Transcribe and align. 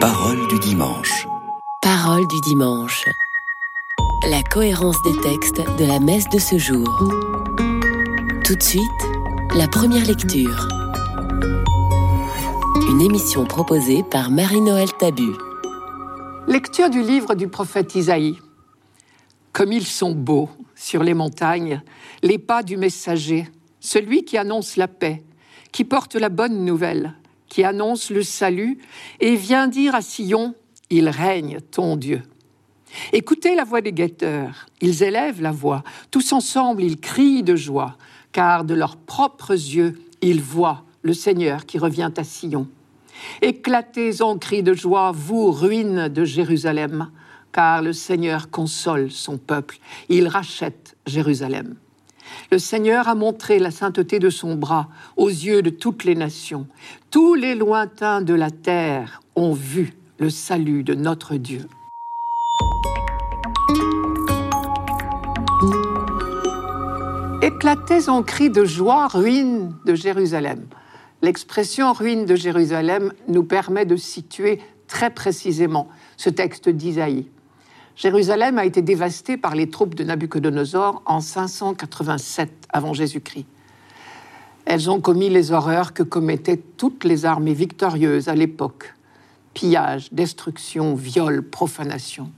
Parole 0.00 0.46
du 0.46 0.60
dimanche. 0.60 1.26
Parole 1.82 2.24
du 2.28 2.40
dimanche. 2.42 3.04
La 4.30 4.44
cohérence 4.44 5.02
des 5.02 5.20
textes 5.22 5.60
de 5.76 5.84
la 5.84 5.98
messe 5.98 6.28
de 6.28 6.38
ce 6.38 6.56
jour. 6.56 6.86
Tout 8.44 8.54
de 8.54 8.62
suite, 8.62 8.84
la 9.56 9.66
première 9.66 10.04
lecture. 10.06 10.68
Une 12.88 13.00
émission 13.00 13.44
proposée 13.44 14.04
par 14.04 14.30
Marie-Noël 14.30 14.88
Tabu. 15.00 15.32
Lecture 16.46 16.90
du 16.90 17.02
livre 17.02 17.34
du 17.34 17.48
prophète 17.48 17.96
Isaïe. 17.96 18.38
Comme 19.52 19.72
ils 19.72 19.86
sont 19.86 20.12
beaux 20.12 20.48
sur 20.76 21.02
les 21.02 21.14
montagnes, 21.14 21.82
les 22.22 22.38
pas 22.38 22.62
du 22.62 22.76
messager, 22.76 23.48
celui 23.80 24.24
qui 24.24 24.38
annonce 24.38 24.76
la 24.76 24.86
paix, 24.86 25.24
qui 25.72 25.82
porte 25.84 26.14
la 26.14 26.28
bonne 26.28 26.64
nouvelle, 26.64 27.14
qui 27.48 27.64
annonce 27.64 28.10
le 28.10 28.22
salut 28.22 28.78
et 29.20 29.36
vient 29.36 29.68
dire 29.68 29.94
à 29.94 30.02
Sion, 30.02 30.54
Il 30.90 31.08
règne 31.08 31.60
ton 31.70 31.96
Dieu. 31.96 32.22
Écoutez 33.12 33.54
la 33.54 33.64
voix 33.64 33.80
des 33.80 33.92
guetteurs, 33.92 34.66
ils 34.80 35.02
élèvent 35.02 35.42
la 35.42 35.52
voix, 35.52 35.82
tous 36.10 36.32
ensemble 36.32 36.82
ils 36.82 36.98
crient 36.98 37.42
de 37.42 37.56
joie, 37.56 37.96
car 38.32 38.64
de 38.64 38.74
leurs 38.74 38.96
propres 38.96 39.52
yeux 39.52 40.00
ils 40.22 40.40
voient 40.40 40.84
le 41.02 41.12
Seigneur 41.12 41.66
qui 41.66 41.78
revient 41.78 42.10
à 42.16 42.24
Sion. 42.24 42.66
Éclatez 43.42 44.22
en 44.22 44.38
cris 44.38 44.62
de 44.62 44.74
joie, 44.74 45.12
vous, 45.12 45.50
ruines 45.50 46.08
de 46.08 46.24
Jérusalem, 46.24 47.10
car 47.52 47.82
le 47.82 47.92
Seigneur 47.92 48.50
console 48.50 49.10
son 49.10 49.38
peuple, 49.38 49.78
il 50.08 50.28
rachète 50.28 50.96
Jérusalem. 51.06 51.76
Le 52.50 52.58
Seigneur 52.58 53.08
a 53.08 53.14
montré 53.14 53.58
la 53.58 53.70
sainteté 53.70 54.18
de 54.18 54.30
son 54.30 54.54
bras 54.54 54.88
aux 55.16 55.28
yeux 55.28 55.62
de 55.62 55.70
toutes 55.70 56.04
les 56.04 56.14
nations. 56.14 56.66
Tous 57.10 57.34
les 57.34 57.54
lointains 57.54 58.22
de 58.22 58.34
la 58.34 58.50
terre 58.50 59.20
ont 59.36 59.52
vu 59.52 59.94
le 60.18 60.30
salut 60.30 60.82
de 60.82 60.94
notre 60.94 61.36
Dieu. 61.36 61.68
Éclatez 67.40 68.08
en 68.08 68.22
cris 68.22 68.50
de 68.50 68.64
joie, 68.64 69.06
ruine 69.08 69.74
de 69.84 69.94
Jérusalem. 69.94 70.66
L'expression 71.22 71.92
ruine 71.92 72.26
de 72.26 72.36
Jérusalem 72.36 73.12
nous 73.28 73.44
permet 73.44 73.84
de 73.84 73.96
situer 73.96 74.60
très 74.86 75.10
précisément 75.10 75.88
ce 76.16 76.30
texte 76.30 76.68
d'Isaïe. 76.68 77.26
Jérusalem 77.98 78.58
a 78.58 78.64
été 78.64 78.80
dévastée 78.80 79.36
par 79.36 79.56
les 79.56 79.68
troupes 79.70 79.96
de 79.96 80.04
Nabuchodonosor 80.04 81.02
en 81.04 81.20
587 81.20 82.68
avant 82.72 82.92
Jésus-Christ. 82.92 83.46
Elles 84.66 84.88
ont 84.88 85.00
commis 85.00 85.28
les 85.28 85.50
horreurs 85.50 85.92
que 85.92 86.04
commettaient 86.04 86.62
toutes 86.76 87.02
les 87.02 87.24
armées 87.24 87.54
victorieuses 87.54 88.28
à 88.28 88.36
l'époque. 88.36 88.94
Pillage, 89.52 90.12
destruction, 90.12 90.94
viol, 90.94 91.42
profanation. 91.42 92.30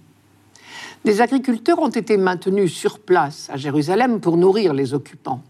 Des 1.04 1.20
agriculteurs 1.20 1.80
ont 1.80 1.90
été 1.90 2.16
maintenus 2.16 2.72
sur 2.72 2.98
place 2.98 3.50
à 3.52 3.58
Jérusalem 3.58 4.20
pour 4.20 4.38
nourrir 4.38 4.72
les 4.72 4.94
occupants. 4.94 5.42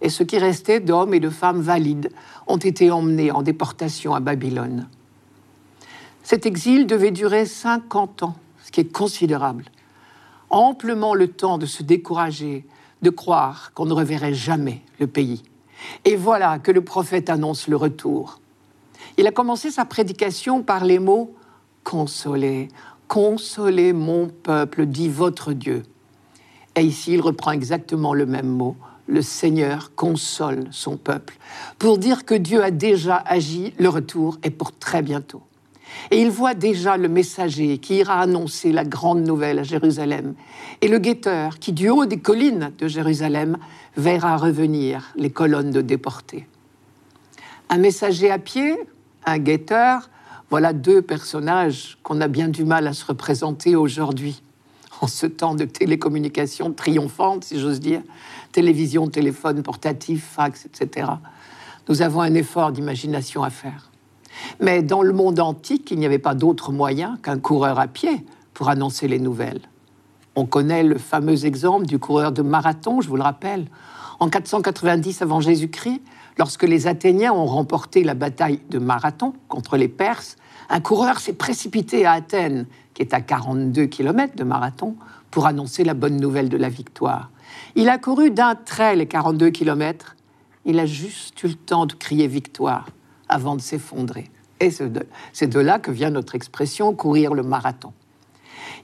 Et 0.00 0.08
ce 0.08 0.24
qui 0.24 0.38
restait 0.38 0.80
d'hommes 0.80 1.14
et 1.14 1.20
de 1.20 1.30
femmes 1.30 1.60
valides 1.60 2.10
ont 2.48 2.56
été 2.56 2.90
emmenés 2.90 3.30
en 3.30 3.42
déportation 3.42 4.12
à 4.12 4.18
Babylone. 4.18 4.88
Cet 6.24 6.46
exil 6.46 6.88
devait 6.88 7.12
durer 7.12 7.46
50 7.46 8.24
ans 8.24 8.34
qui 8.70 8.80
est 8.80 8.92
considérable. 8.92 9.64
Amplement 10.50 11.14
le 11.14 11.28
temps 11.28 11.58
de 11.58 11.66
se 11.66 11.82
décourager, 11.82 12.66
de 13.02 13.10
croire 13.10 13.72
qu'on 13.74 13.86
ne 13.86 13.92
reverrait 13.92 14.34
jamais 14.34 14.82
le 14.98 15.06
pays. 15.06 15.42
Et 16.04 16.16
voilà 16.16 16.58
que 16.58 16.72
le 16.72 16.82
prophète 16.82 17.30
annonce 17.30 17.68
le 17.68 17.76
retour. 17.76 18.40
Il 19.16 19.26
a 19.26 19.32
commencé 19.32 19.70
sa 19.70 19.84
prédication 19.84 20.62
par 20.62 20.84
les 20.84 20.98
mots 20.98 21.34
Consolez, 21.82 22.68
consolez 23.08 23.92
mon 23.92 24.28
peuple, 24.28 24.86
dit 24.86 25.08
votre 25.08 25.52
Dieu. 25.52 25.82
Et 26.76 26.82
ici, 26.82 27.14
il 27.14 27.20
reprend 27.20 27.52
exactement 27.52 28.14
le 28.14 28.26
même 28.26 28.48
mot. 28.48 28.76
Le 29.06 29.22
Seigneur 29.22 29.94
console 29.96 30.68
son 30.70 30.96
peuple 30.96 31.36
pour 31.78 31.98
dire 31.98 32.24
que 32.24 32.34
Dieu 32.34 32.62
a 32.62 32.70
déjà 32.70 33.16
agi, 33.16 33.74
le 33.78 33.88
retour 33.88 34.38
est 34.44 34.50
pour 34.50 34.70
très 34.78 35.02
bientôt. 35.02 35.42
Et 36.10 36.20
il 36.20 36.30
voit 36.30 36.54
déjà 36.54 36.96
le 36.96 37.08
messager 37.08 37.78
qui 37.78 37.96
ira 37.96 38.20
annoncer 38.20 38.72
la 38.72 38.84
grande 38.84 39.26
nouvelle 39.26 39.58
à 39.58 39.62
Jérusalem, 39.62 40.34
et 40.80 40.88
le 40.88 40.98
guetteur 40.98 41.58
qui, 41.58 41.72
du 41.72 41.88
haut 41.88 42.06
des 42.06 42.18
collines 42.18 42.72
de 42.78 42.88
Jérusalem, 42.88 43.58
verra 43.96 44.36
revenir 44.36 45.12
les 45.16 45.30
colonnes 45.30 45.70
de 45.70 45.80
déportés. 45.80 46.46
Un 47.68 47.78
messager 47.78 48.30
à 48.30 48.38
pied, 48.38 48.76
un 49.26 49.38
guetteur, 49.38 50.10
voilà 50.50 50.72
deux 50.72 51.02
personnages 51.02 51.98
qu'on 52.02 52.20
a 52.20 52.28
bien 52.28 52.48
du 52.48 52.64
mal 52.64 52.86
à 52.86 52.92
se 52.92 53.04
représenter 53.04 53.76
aujourd'hui, 53.76 54.42
en 55.00 55.06
ce 55.06 55.26
temps 55.26 55.54
de 55.54 55.64
télécommunication 55.64 56.72
triomphante, 56.72 57.44
si 57.44 57.58
j'ose 57.58 57.80
dire, 57.80 58.02
télévision, 58.52 59.08
téléphone 59.08 59.62
portatif, 59.62 60.24
fax, 60.24 60.66
etc. 60.66 61.08
Nous 61.88 62.02
avons 62.02 62.20
un 62.20 62.34
effort 62.34 62.72
d'imagination 62.72 63.42
à 63.42 63.50
faire. 63.50 63.89
Mais 64.60 64.82
dans 64.82 65.02
le 65.02 65.12
monde 65.12 65.40
antique, 65.40 65.90
il 65.90 65.98
n'y 65.98 66.06
avait 66.06 66.18
pas 66.18 66.34
d'autre 66.34 66.72
moyen 66.72 67.18
qu'un 67.22 67.38
coureur 67.38 67.78
à 67.78 67.86
pied 67.86 68.24
pour 68.54 68.68
annoncer 68.68 69.08
les 69.08 69.18
nouvelles. 69.18 69.62
On 70.36 70.46
connaît 70.46 70.82
le 70.82 70.98
fameux 70.98 71.44
exemple 71.44 71.86
du 71.86 71.98
coureur 71.98 72.32
de 72.32 72.42
marathon, 72.42 73.00
je 73.00 73.08
vous 73.08 73.16
le 73.16 73.22
rappelle. 73.22 73.66
En 74.20 74.28
490 74.28 75.22
avant 75.22 75.40
Jésus-Christ, 75.40 76.02
lorsque 76.38 76.62
les 76.64 76.86
Athéniens 76.86 77.32
ont 77.32 77.46
remporté 77.46 78.04
la 78.04 78.14
bataille 78.14 78.60
de 78.70 78.78
Marathon 78.78 79.32
contre 79.48 79.76
les 79.76 79.88
Perses, 79.88 80.36
un 80.68 80.80
coureur 80.80 81.18
s'est 81.18 81.32
précipité 81.32 82.06
à 82.06 82.12
Athènes, 82.12 82.66
qui 82.94 83.02
est 83.02 83.14
à 83.14 83.20
42 83.20 83.86
km 83.86 84.36
de 84.36 84.44
Marathon, 84.44 84.94
pour 85.30 85.46
annoncer 85.46 85.84
la 85.84 85.94
bonne 85.94 86.16
nouvelle 86.16 86.48
de 86.48 86.56
la 86.56 86.68
victoire. 86.68 87.30
Il 87.76 87.88
a 87.88 87.98
couru 87.98 88.30
d'un 88.30 88.54
trait 88.54 88.94
les 88.96 89.06
42 89.06 89.50
km. 89.50 90.16
Il 90.64 90.78
a 90.78 90.86
juste 90.86 91.42
eu 91.42 91.48
le 91.48 91.54
temps 91.54 91.86
de 91.86 91.94
crier 91.94 92.26
victoire 92.26 92.86
avant 93.30 93.56
de 93.56 93.60
s'effondrer. 93.62 94.28
Et 94.60 94.70
c'est 94.70 95.48
de, 95.48 95.60
là 95.60 95.78
que 95.78 95.90
vient 95.90 96.10
notre 96.10 96.34
expression 96.34 96.92
courir 96.92 97.32
le 97.32 97.42
marathon. 97.42 97.92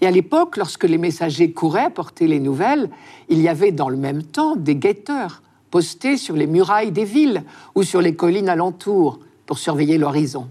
Et 0.01 0.07
à 0.07 0.11
l'époque, 0.11 0.57
lorsque 0.57 0.85
les 0.85 0.99
messagers 0.99 1.53
couraient 1.53 1.91
porter 1.91 2.27
les 2.27 2.41
nouvelles, 2.41 2.89
il 3.29 3.41
y 3.41 3.49
avait 3.49 3.73
dans 3.73 3.89
le 3.89 3.97
même 3.97 4.23
temps 4.23 4.57
des 4.57 4.77
guetteurs 4.77 5.43
postés 5.71 6.17
sur 6.17 6.35
les 6.35 6.47
murailles 6.47 6.93
des 6.93 7.05
villes 7.05 7.43
ou 7.75 7.83
sur 7.83 8.01
les 8.01 8.15
collines 8.15 8.49
alentours 8.49 9.19
pour 9.45 9.59
surveiller 9.59 9.99
l'horizon. 9.99 10.49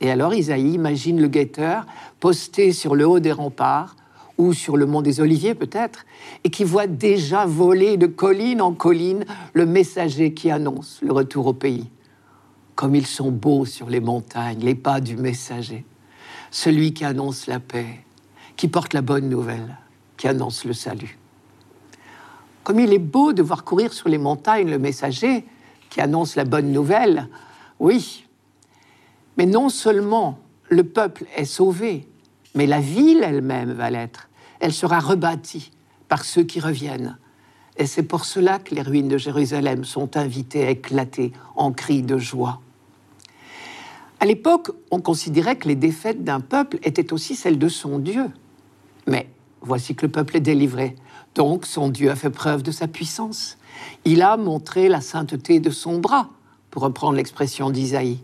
Et 0.00 0.10
alors 0.10 0.34
Isaïe 0.34 0.74
imagine 0.74 1.20
le 1.20 1.28
guetteur 1.28 1.86
posté 2.20 2.72
sur 2.72 2.94
le 2.94 3.06
haut 3.06 3.20
des 3.20 3.32
remparts 3.32 3.96
ou 4.36 4.52
sur 4.52 4.76
le 4.76 4.86
mont 4.86 5.02
des 5.02 5.20
Oliviers 5.20 5.56
peut-être, 5.56 6.04
et 6.44 6.50
qui 6.50 6.62
voit 6.62 6.86
déjà 6.86 7.44
voler 7.44 7.96
de 7.96 8.06
colline 8.06 8.62
en 8.62 8.72
colline 8.72 9.24
le 9.52 9.66
messager 9.66 10.32
qui 10.32 10.50
annonce 10.50 11.00
le 11.02 11.12
retour 11.12 11.48
au 11.48 11.52
pays 11.52 11.88
comme 12.78 12.94
ils 12.94 13.08
sont 13.08 13.32
beaux 13.32 13.64
sur 13.64 13.90
les 13.90 13.98
montagnes, 13.98 14.60
les 14.60 14.76
pas 14.76 15.00
du 15.00 15.16
messager, 15.16 15.84
celui 16.52 16.94
qui 16.94 17.04
annonce 17.04 17.48
la 17.48 17.58
paix, 17.58 18.04
qui 18.54 18.68
porte 18.68 18.94
la 18.94 19.02
bonne 19.02 19.28
nouvelle, 19.28 19.76
qui 20.16 20.28
annonce 20.28 20.64
le 20.64 20.72
salut. 20.74 21.18
Comme 22.62 22.78
il 22.78 22.92
est 22.92 23.00
beau 23.00 23.32
de 23.32 23.42
voir 23.42 23.64
courir 23.64 23.92
sur 23.92 24.08
les 24.08 24.16
montagnes 24.16 24.70
le 24.70 24.78
messager 24.78 25.44
qui 25.90 26.00
annonce 26.00 26.36
la 26.36 26.44
bonne 26.44 26.70
nouvelle, 26.70 27.26
oui, 27.80 28.24
mais 29.36 29.46
non 29.46 29.70
seulement 29.70 30.38
le 30.68 30.84
peuple 30.84 31.24
est 31.34 31.46
sauvé, 31.46 32.06
mais 32.54 32.68
la 32.68 32.78
ville 32.78 33.24
elle-même 33.24 33.72
va 33.72 33.90
l'être. 33.90 34.28
Elle 34.60 34.72
sera 34.72 35.00
rebâtie 35.00 35.72
par 36.06 36.24
ceux 36.24 36.44
qui 36.44 36.60
reviennent. 36.60 37.18
Et 37.76 37.86
c'est 37.86 38.04
pour 38.04 38.24
cela 38.24 38.60
que 38.60 38.72
les 38.72 38.82
ruines 38.82 39.08
de 39.08 39.18
Jérusalem 39.18 39.82
sont 39.82 40.16
invitées 40.16 40.64
à 40.64 40.70
éclater 40.70 41.32
en 41.56 41.72
cris 41.72 42.02
de 42.02 42.18
joie. 42.18 42.60
À 44.20 44.26
l'époque, 44.26 44.70
on 44.90 45.00
considérait 45.00 45.56
que 45.56 45.68
les 45.68 45.76
défaites 45.76 46.24
d'un 46.24 46.40
peuple 46.40 46.78
étaient 46.82 47.12
aussi 47.12 47.36
celles 47.36 47.58
de 47.58 47.68
son 47.68 47.98
Dieu. 47.98 48.26
Mais 49.06 49.28
voici 49.60 49.94
que 49.94 50.06
le 50.06 50.12
peuple 50.12 50.36
est 50.36 50.40
délivré. 50.40 50.96
Donc 51.34 51.66
son 51.66 51.88
Dieu 51.88 52.10
a 52.10 52.16
fait 52.16 52.30
preuve 52.30 52.62
de 52.62 52.72
sa 52.72 52.88
puissance. 52.88 53.58
Il 54.04 54.22
a 54.22 54.36
montré 54.36 54.88
la 54.88 55.00
sainteté 55.00 55.60
de 55.60 55.70
son 55.70 55.98
bras, 55.98 56.30
pour 56.70 56.82
reprendre 56.82 57.16
l'expression 57.16 57.70
d'Isaïe. 57.70 58.18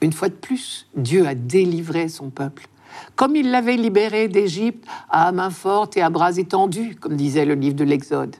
Une 0.00 0.12
fois 0.12 0.28
de 0.28 0.34
plus, 0.34 0.86
Dieu 0.96 1.26
a 1.26 1.34
délivré 1.34 2.08
son 2.08 2.30
peuple, 2.30 2.68
comme 3.16 3.36
il 3.36 3.50
l'avait 3.50 3.76
libéré 3.76 4.28
d'Égypte 4.28 4.86
à 5.08 5.32
main 5.32 5.50
forte 5.50 5.96
et 5.96 6.02
à 6.02 6.10
bras 6.10 6.36
étendus, 6.36 6.96
comme 7.00 7.16
disait 7.16 7.44
le 7.44 7.54
livre 7.54 7.76
de 7.76 7.84
l'Exode. 7.84 8.36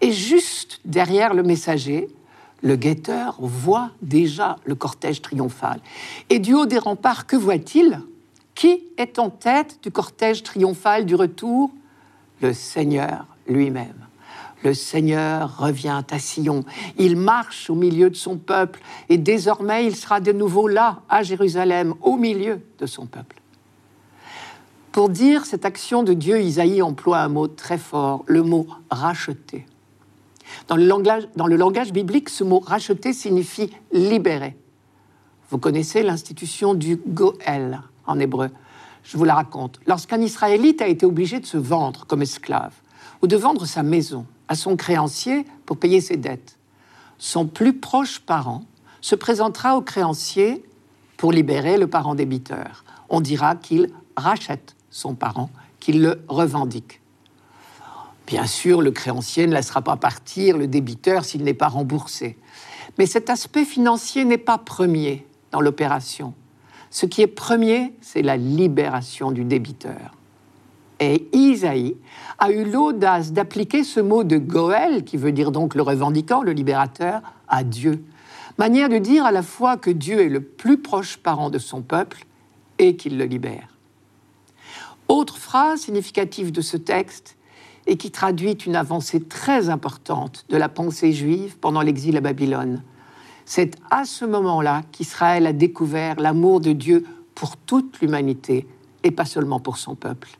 Et 0.00 0.12
juste 0.12 0.80
derrière 0.84 1.34
le 1.34 1.42
messager, 1.42 2.08
le 2.62 2.76
guetteur 2.76 3.36
voit 3.38 3.90
déjà 4.02 4.56
le 4.64 4.74
cortège 4.74 5.22
triomphal. 5.22 5.80
Et 6.30 6.38
du 6.38 6.54
haut 6.54 6.66
des 6.66 6.78
remparts, 6.78 7.26
que 7.26 7.36
voit-il? 7.36 8.00
Qui 8.54 8.84
est 8.96 9.18
en 9.18 9.30
tête 9.30 9.78
du 9.82 9.90
cortège 9.90 10.42
triomphal 10.42 11.04
du 11.04 11.14
retour? 11.14 11.70
Le 12.40 12.52
Seigneur 12.52 13.26
lui-même. 13.46 14.06
Le 14.64 14.74
Seigneur 14.74 15.58
revient 15.58 16.02
à 16.10 16.18
Sion, 16.18 16.64
il 16.98 17.16
marche 17.16 17.68
au 17.70 17.74
milieu 17.74 18.10
de 18.10 18.16
son 18.16 18.38
peuple, 18.38 18.80
et 19.08 19.18
désormais 19.18 19.86
il 19.86 19.94
sera 19.94 20.18
de 20.18 20.32
nouveau 20.32 20.66
là, 20.66 21.02
à 21.08 21.22
Jérusalem, 21.22 21.94
au 22.00 22.16
milieu 22.16 22.60
de 22.78 22.86
son 22.86 23.06
peuple. 23.06 23.36
Pour 24.92 25.10
dire 25.10 25.44
cette 25.44 25.66
action 25.66 26.02
de 26.02 26.14
Dieu, 26.14 26.40
Isaïe 26.40 26.80
emploie 26.80 27.18
un 27.18 27.28
mot 27.28 27.48
très 27.48 27.76
fort, 27.76 28.24
le 28.26 28.42
mot 28.42 28.66
racheter. 28.90 29.66
Dans 30.68 30.76
le 30.76 30.86
langage, 31.56 31.92
biblique, 31.92 32.28
ce 32.28 32.44
mot 32.44 32.60
racheter 32.60 33.12
signifie 33.12 33.70
libérer. 33.92 34.56
Vous 35.50 35.58
connaissez 35.58 36.02
l'institution 36.02 36.74
du 36.74 36.96
Goël 36.96 37.80
en 38.06 38.18
hébreu. 38.18 38.50
Je 39.04 39.16
vous 39.16 39.24
la 39.24 39.34
raconte. 39.34 39.78
Lorsqu'un 39.86 40.20
Israélite 40.20 40.82
a 40.82 40.88
été 40.88 41.06
obligé 41.06 41.38
de 41.38 41.46
se 41.46 41.56
vendre 41.56 42.06
comme 42.06 42.22
esclave 42.22 42.72
ou 43.22 43.26
de 43.26 43.36
vendre 43.36 43.66
sa 43.66 43.82
maison 43.82 44.26
à 44.48 44.56
son 44.56 44.76
créancier 44.76 45.46
pour 45.64 45.78
payer 45.78 46.00
ses 46.00 46.16
dettes, 46.16 46.58
son 47.18 47.46
plus 47.46 47.78
proche 47.78 48.20
parent 48.20 48.64
se 49.00 49.14
présentera 49.14 49.76
au 49.76 49.82
créancier 49.82 50.64
pour 51.16 51.32
libérer 51.32 51.78
le 51.78 51.86
parent 51.86 52.14
débiteur. 52.14 52.84
On 53.08 53.20
dira 53.20 53.54
qu'il 53.54 53.90
rachète 54.16 54.74
son 54.90 55.14
parent, 55.14 55.50
qu'il 55.78 56.02
le 56.02 56.20
revendique. 56.28 57.00
Bien 58.26 58.46
sûr, 58.46 58.82
le 58.82 58.90
créancier 58.90 59.46
ne 59.46 59.54
laissera 59.54 59.82
pas 59.82 59.96
partir 59.96 60.58
le 60.58 60.66
débiteur 60.66 61.24
s'il 61.24 61.44
n'est 61.44 61.54
pas 61.54 61.68
remboursé. 61.68 62.36
Mais 62.98 63.06
cet 63.06 63.30
aspect 63.30 63.64
financier 63.64 64.24
n'est 64.24 64.38
pas 64.38 64.58
premier 64.58 65.26
dans 65.52 65.60
l'opération. 65.60 66.34
Ce 66.90 67.06
qui 67.06 67.22
est 67.22 67.28
premier, 67.28 67.94
c'est 68.00 68.22
la 68.22 68.36
libération 68.36 69.30
du 69.30 69.44
débiteur. 69.44 70.14
Et 70.98 71.28
Isaïe 71.32 71.96
a 72.38 72.50
eu 72.50 72.64
l'audace 72.64 73.32
d'appliquer 73.32 73.84
ce 73.84 74.00
mot 74.00 74.24
de 74.24 74.38
Goël, 74.38 75.04
qui 75.04 75.16
veut 75.16 75.32
dire 75.32 75.52
donc 75.52 75.74
le 75.74 75.82
revendiquant, 75.82 76.42
le 76.42 76.52
libérateur, 76.52 77.20
à 77.48 77.64
Dieu. 77.64 78.02
Manière 78.58 78.88
de 78.88 78.98
dire 78.98 79.26
à 79.26 79.32
la 79.32 79.42
fois 79.42 79.76
que 79.76 79.90
Dieu 79.90 80.20
est 80.20 80.30
le 80.30 80.40
plus 80.40 80.78
proche 80.78 81.18
parent 81.18 81.50
de 81.50 81.58
son 81.58 81.82
peuple 81.82 82.24
et 82.78 82.96
qu'il 82.96 83.18
le 83.18 83.24
libère. 83.24 83.68
Autre 85.08 85.36
phrase 85.36 85.80
significative 85.82 86.50
de 86.50 86.62
ce 86.62 86.76
texte 86.76 87.35
et 87.86 87.96
qui 87.96 88.10
traduit 88.10 88.52
une 88.52 88.76
avancée 88.76 89.20
très 89.20 89.68
importante 89.68 90.44
de 90.48 90.56
la 90.56 90.68
pensée 90.68 91.12
juive 91.12 91.56
pendant 91.58 91.82
l'exil 91.82 92.16
à 92.16 92.20
Babylone. 92.20 92.82
C'est 93.44 93.76
à 93.90 94.04
ce 94.04 94.24
moment-là 94.24 94.82
qu'Israël 94.90 95.46
a 95.46 95.52
découvert 95.52 96.18
l'amour 96.18 96.60
de 96.60 96.72
Dieu 96.72 97.04
pour 97.34 97.56
toute 97.56 98.00
l'humanité 98.00 98.66
et 99.04 99.12
pas 99.12 99.24
seulement 99.24 99.60
pour 99.60 99.76
son 99.76 99.94
peuple. 99.94 100.30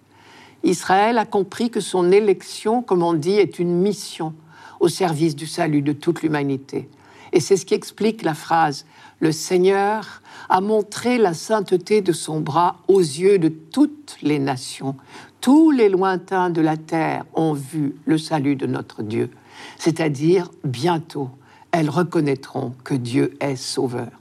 Israël 0.65 1.19
a 1.19 1.25
compris 1.25 1.71
que 1.71 1.81
son 1.81 2.11
élection, 2.11 2.83
comme 2.83 3.03
on 3.03 3.15
dit, 3.15 3.35
est 3.35 3.61
une 3.61 3.73
mission 3.81 4.35
au 4.81 4.89
service 4.89 5.37
du 5.37 5.47
salut 5.47 5.83
de 5.83 5.93
toute 5.93 6.23
l'humanité. 6.23 6.89
Et 7.37 7.41
c'est 7.41 7.59
ce 7.59 7.67
qui 7.67 7.75
explique 7.75 8.23
la 8.23 8.33
phrase 8.33 8.87
Le 9.21 9.31
Seigneur 9.31 10.23
a 10.49 10.63
montré 10.63 11.19
la 11.19 11.35
sainteté 11.35 12.01
de 12.01 12.13
son 12.13 12.41
bras 12.41 12.77
aux 12.89 13.01
yeux 13.01 13.39
de 13.39 13.49
toutes 13.49 14.17
les 14.23 14.39
nations. 14.39 14.97
Tous 15.43 15.71
les 15.71 15.91
lointains 15.91 16.49
de 16.49 16.63
la 16.63 16.79
terre 16.79 17.27
ont 17.35 17.53
vu 17.53 17.95
le 18.07 18.17
salut 18.17 18.57
de 18.57 18.65
notre 18.65 19.03
Dieu. 19.03 19.29
C'est-à-dire, 19.77 20.51
bientôt, 20.65 21.29
elles 21.73 21.91
reconnaîtront 21.91 22.73
que 22.85 22.95
Dieu 22.95 23.37
est 23.41 23.57
sauveur. 23.57 24.13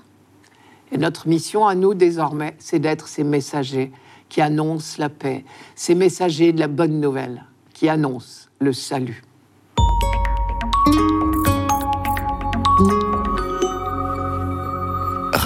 Et 0.91 0.97
notre 0.97 1.29
mission 1.29 1.65
à 1.65 1.73
nous 1.73 1.93
désormais, 1.93 2.57
c'est 2.59 2.79
d'être 2.79 3.07
ces 3.07 3.23
messagers 3.23 3.93
qui 4.27 4.41
annoncent 4.41 4.97
la 4.99 5.07
paix, 5.07 5.45
ces 5.75 5.95
messagers 5.95 6.51
de 6.51 6.59
la 6.59 6.67
bonne 6.67 6.99
nouvelle, 6.99 7.45
qui 7.73 7.87
annoncent 7.87 8.49
le 8.59 8.73
salut. 8.73 9.23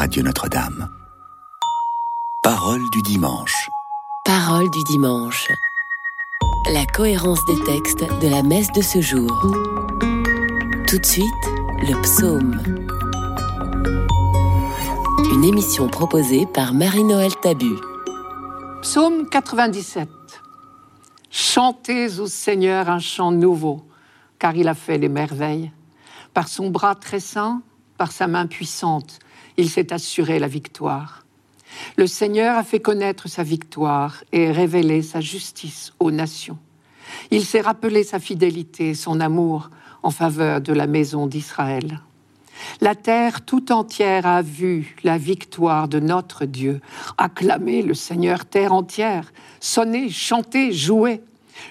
Radio 0.09 0.23
Notre-Dame. 0.23 0.89
Parole 2.41 2.81
du 2.91 3.03
dimanche. 3.03 3.69
Parole 4.25 4.67
du 4.71 4.83
dimanche. 4.85 5.51
La 6.73 6.83
cohérence 6.87 7.45
des 7.45 7.63
textes 7.63 8.03
de 8.19 8.27
la 8.27 8.41
messe 8.41 8.71
de 8.71 8.81
ce 8.81 9.01
jour. 9.01 9.29
Tout 10.87 10.97
de 10.97 11.05
suite, 11.05 11.45
le 11.83 12.01
psaume. 12.01 12.59
Une 15.31 15.43
émission 15.43 15.87
proposée 15.87 16.47
par 16.47 16.73
Marie-Noël 16.73 17.35
Tabu. 17.43 17.75
Psaume 18.81 19.29
97. 19.29 20.09
Chantez 21.29 22.17
au 22.17 22.25
Seigneur 22.25 22.89
un 22.89 22.97
chant 22.97 23.31
nouveau, 23.31 23.85
car 24.39 24.55
il 24.55 24.69
a 24.69 24.73
fait 24.73 24.97
des 24.97 25.07
merveilles. 25.07 25.71
Par 26.33 26.47
son 26.47 26.71
bras 26.71 26.95
très 26.95 27.19
saint, 27.19 27.61
par 27.99 28.11
sa 28.11 28.25
main 28.25 28.47
puissante, 28.47 29.19
il 29.59 29.69
s'est 29.69 29.91
assuré 29.91 30.39
la 30.39 30.47
victoire. 30.47 31.25
Le 31.97 32.07
Seigneur 32.07 32.57
a 32.57 32.63
fait 32.63 32.79
connaître 32.79 33.27
sa 33.27 33.43
victoire 33.43 34.23
et 34.31 34.51
révélé 34.51 35.01
sa 35.01 35.19
justice 35.19 35.91
aux 35.99 36.11
nations. 36.11 36.57
Il 37.29 37.43
s'est 37.43 37.59
rappelé 37.59 38.05
sa 38.05 38.19
fidélité, 38.19 38.93
son 38.93 39.19
amour 39.19 39.69
en 40.01 40.11
faveur 40.11 40.61
de 40.61 40.71
la 40.71 40.87
maison 40.87 41.27
d'Israël. 41.27 41.99
La 42.79 42.95
terre 42.95 43.43
tout 43.43 43.73
entière 43.73 44.25
a 44.25 44.41
vu 44.41 44.95
la 45.03 45.17
victoire 45.17 45.89
de 45.89 45.99
notre 45.99 46.45
Dieu. 46.45 46.79
Acclamez 47.17 47.81
le 47.81 47.93
Seigneur 47.93 48.45
terre 48.45 48.71
entière, 48.71 49.33
sonnez, 49.59 50.09
chantez, 50.09 50.71
jouez. 50.71 51.21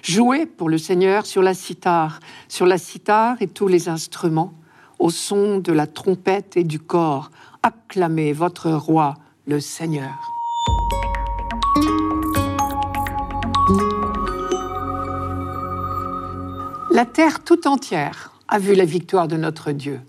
Jouez 0.02 0.44
pour 0.44 0.68
le 0.68 0.76
Seigneur 0.76 1.24
sur 1.24 1.40
la 1.40 1.54
cithare, 1.54 2.20
sur 2.48 2.66
la 2.66 2.76
cithare 2.76 3.36
et 3.40 3.46
tous 3.46 3.66
les 3.68 3.88
instruments, 3.88 4.52
au 4.98 5.08
son 5.08 5.58
de 5.58 5.72
la 5.72 5.86
trompette 5.86 6.58
et 6.58 6.64
du 6.64 6.78
corps, 6.78 7.30
acclamez 7.62 8.32
votre 8.32 8.70
roi, 8.70 9.14
le 9.46 9.60
Seigneur. 9.60 10.18
La 16.90 17.04
terre 17.04 17.44
tout 17.44 17.68
entière 17.68 18.32
a 18.48 18.58
vu 18.58 18.74
la 18.74 18.84
victoire 18.84 19.28
de 19.28 19.36
notre 19.36 19.72
Dieu. 19.72 20.00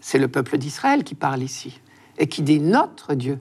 C'est 0.00 0.18
le 0.18 0.28
peuple 0.28 0.58
d'Israël 0.58 1.04
qui 1.04 1.14
parle 1.14 1.42
ici 1.42 1.80
et 2.18 2.26
qui 2.26 2.42
dit 2.42 2.60
notre 2.60 3.14
Dieu, 3.14 3.38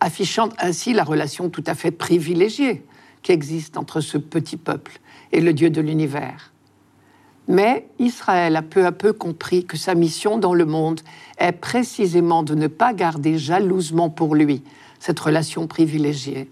affichant 0.00 0.50
ainsi 0.58 0.92
la 0.92 1.04
relation 1.04 1.50
tout 1.50 1.64
à 1.66 1.74
fait 1.74 1.90
privilégiée 1.90 2.84
qui 3.22 3.32
existe 3.32 3.76
entre 3.76 4.00
ce 4.00 4.18
petit 4.18 4.56
peuple 4.56 5.00
et 5.32 5.40
le 5.40 5.52
Dieu 5.52 5.70
de 5.70 5.80
l'univers. 5.80 6.53
Mais 7.46 7.86
Israël 7.98 8.56
a 8.56 8.62
peu 8.62 8.86
à 8.86 8.92
peu 8.92 9.12
compris 9.12 9.64
que 9.64 9.76
sa 9.76 9.94
mission 9.94 10.38
dans 10.38 10.54
le 10.54 10.64
monde 10.64 11.00
est 11.38 11.52
précisément 11.52 12.42
de 12.42 12.54
ne 12.54 12.68
pas 12.68 12.94
garder 12.94 13.36
jalousement 13.36 14.08
pour 14.08 14.34
lui 14.34 14.62
cette 14.98 15.20
relation 15.20 15.66
privilégiée, 15.66 16.50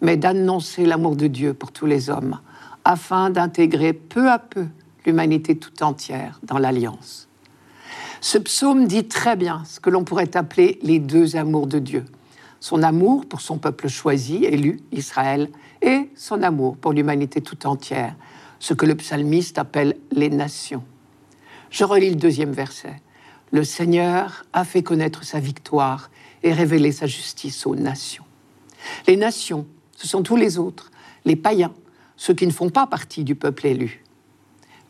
mais 0.00 0.16
d'annoncer 0.16 0.86
l'amour 0.86 1.16
de 1.16 1.26
Dieu 1.26 1.52
pour 1.52 1.72
tous 1.72 1.84
les 1.84 2.08
hommes, 2.08 2.38
afin 2.84 3.28
d'intégrer 3.28 3.92
peu 3.92 4.30
à 4.30 4.38
peu 4.38 4.66
l'humanité 5.04 5.56
tout 5.56 5.82
entière 5.82 6.40
dans 6.42 6.58
l'alliance. 6.58 7.28
Ce 8.22 8.38
psaume 8.38 8.86
dit 8.86 9.08
très 9.08 9.36
bien 9.36 9.62
ce 9.66 9.80
que 9.80 9.90
l'on 9.90 10.04
pourrait 10.04 10.36
appeler 10.36 10.78
les 10.82 10.98
deux 10.98 11.36
amours 11.36 11.66
de 11.66 11.78
Dieu. 11.78 12.04
Son 12.60 12.82
amour 12.82 13.26
pour 13.26 13.40
son 13.40 13.58
peuple 13.58 13.88
choisi, 13.88 14.44
élu, 14.44 14.80
Israël, 14.92 15.48
et 15.82 16.10
son 16.14 16.42
amour 16.42 16.76
pour 16.76 16.92
l'humanité 16.92 17.40
tout 17.40 17.66
entière, 17.66 18.14
ce 18.60 18.74
que 18.74 18.86
le 18.86 18.94
psalmiste 18.94 19.58
appelle 19.58 19.96
les 20.12 20.30
nations. 20.30 20.84
Je 21.70 21.82
relis 21.82 22.10
le 22.10 22.16
deuxième 22.16 22.52
verset. 22.52 23.02
Le 23.50 23.64
Seigneur 23.64 24.44
a 24.52 24.64
fait 24.64 24.84
connaître 24.84 25.24
sa 25.24 25.40
victoire 25.40 26.10
et 26.44 26.52
révélé 26.52 26.92
sa 26.92 27.06
justice 27.06 27.66
aux 27.66 27.74
nations. 27.74 28.24
Les 29.08 29.16
nations, 29.16 29.66
ce 29.96 30.06
sont 30.06 30.22
tous 30.22 30.36
les 30.36 30.58
autres, 30.58 30.90
les 31.24 31.36
païens, 31.36 31.72
ceux 32.16 32.34
qui 32.34 32.46
ne 32.46 32.52
font 32.52 32.70
pas 32.70 32.86
partie 32.86 33.24
du 33.24 33.34
peuple 33.34 33.66
élu. 33.66 34.04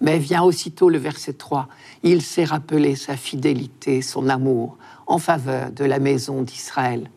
Mais 0.01 0.19
vient 0.19 0.43
aussitôt 0.43 0.89
le 0.89 0.99
verset 0.99 1.35
3. 1.35 1.69
Il 2.03 2.23
s'est 2.23 2.45
rappelé 2.45 2.97
sa 2.97 3.17
fidélité, 3.17 4.03
son 4.03 4.29
amour 4.29 4.79
en 5.07 5.19
faveur 5.19 5.71
de 5.71 5.85
la 5.85 5.99
maison 5.99 6.43
d'Israël, 6.43 7.11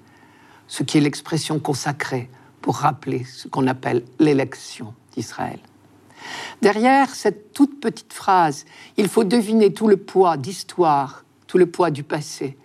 ce 0.67 0.83
qui 0.83 0.98
est 0.98 1.01
l'expression 1.01 1.60
consacrée 1.60 2.29
pour 2.62 2.77
rappeler 2.77 3.24
ce 3.24 3.48
qu'on 3.48 3.67
appelle 3.67 4.03
l'élection 4.19 4.93
d'Israël. 5.15 5.60
Derrière 6.62 7.13
cette 7.13 7.53
toute 7.53 7.80
petite 7.80 8.13
phrase, 8.13 8.65
il 8.98 9.08
faut 9.08 9.24
deviner 9.24 9.74
tout 9.74 9.88
le 9.88 9.98
poids 9.98 10.38
d'histoire, 10.38 11.25
tout 11.48 11.58
le 11.58 11.65
poids 11.65 11.92
du 11.92 12.03
passé. 12.03 12.58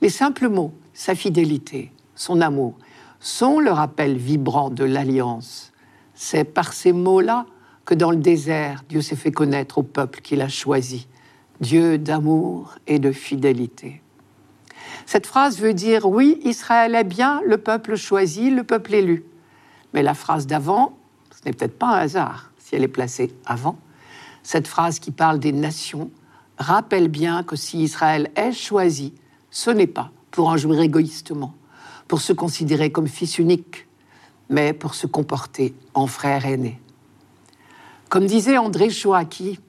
Les 0.00 0.08
simples 0.08 0.48
mots, 0.48 0.72
sa 0.94 1.14
fidélité, 1.14 1.92
son 2.14 2.40
amour, 2.40 2.74
sont 3.20 3.60
le 3.60 3.70
rappel 3.70 4.16
vibrant 4.16 4.70
de 4.70 4.84
l'alliance. 4.84 5.72
C'est 6.14 6.44
par 6.44 6.72
ces 6.72 6.92
mots-là 6.92 7.46
que 7.84 7.94
dans 7.94 8.10
le 8.10 8.16
désert, 8.16 8.84
Dieu 8.88 9.00
s'est 9.00 9.16
fait 9.16 9.32
connaître 9.32 9.78
au 9.78 9.82
peuple 9.82 10.20
qu'il 10.20 10.40
a 10.40 10.48
choisi, 10.48 11.08
Dieu 11.60 11.98
d'amour 11.98 12.76
et 12.86 12.98
de 12.98 13.12
fidélité. 13.12 14.02
Cette 15.06 15.26
phrase 15.26 15.58
veut 15.58 15.74
dire 15.74 16.06
oui, 16.06 16.40
Israël 16.44 16.94
est 16.94 17.04
bien 17.04 17.40
le 17.44 17.58
peuple 17.58 17.96
choisi, 17.96 18.50
le 18.50 18.64
peuple 18.64 18.94
élu. 18.94 19.24
Mais 19.94 20.02
la 20.02 20.14
phrase 20.14 20.46
d'avant, 20.46 20.96
ce 21.30 21.40
n'est 21.44 21.52
peut-être 21.52 21.78
pas 21.78 21.88
un 21.88 21.98
hasard 21.98 22.51
elle 22.72 22.82
est 22.82 22.88
placée 22.88 23.32
avant, 23.46 23.76
Cette 24.42 24.66
phrase 24.66 24.98
qui 24.98 25.12
parle 25.12 25.38
des 25.38 25.52
nations 25.52 26.10
rappelle 26.58 27.08
bien 27.08 27.42
que 27.42 27.56
si 27.56 27.82
Israël 27.82 28.30
est 28.34 28.52
choisi, 28.52 29.14
ce 29.50 29.70
n'est 29.70 29.86
pas 29.86 30.10
pour 30.30 30.48
en 30.48 30.56
jouir 30.56 30.80
égoïstement, 30.80 31.54
pour 32.08 32.20
se 32.20 32.32
considérer 32.32 32.90
comme 32.90 33.06
fils 33.06 33.38
unique, 33.38 33.86
mais 34.48 34.72
pour 34.72 34.94
se 34.94 35.06
comporter 35.06 35.74
en 35.94 36.06
frère 36.06 36.44
aîné. 36.46 36.80
Comme 38.08 38.26
disait 38.26 38.58
André 38.58 38.90
Chouaki, 38.90 39.60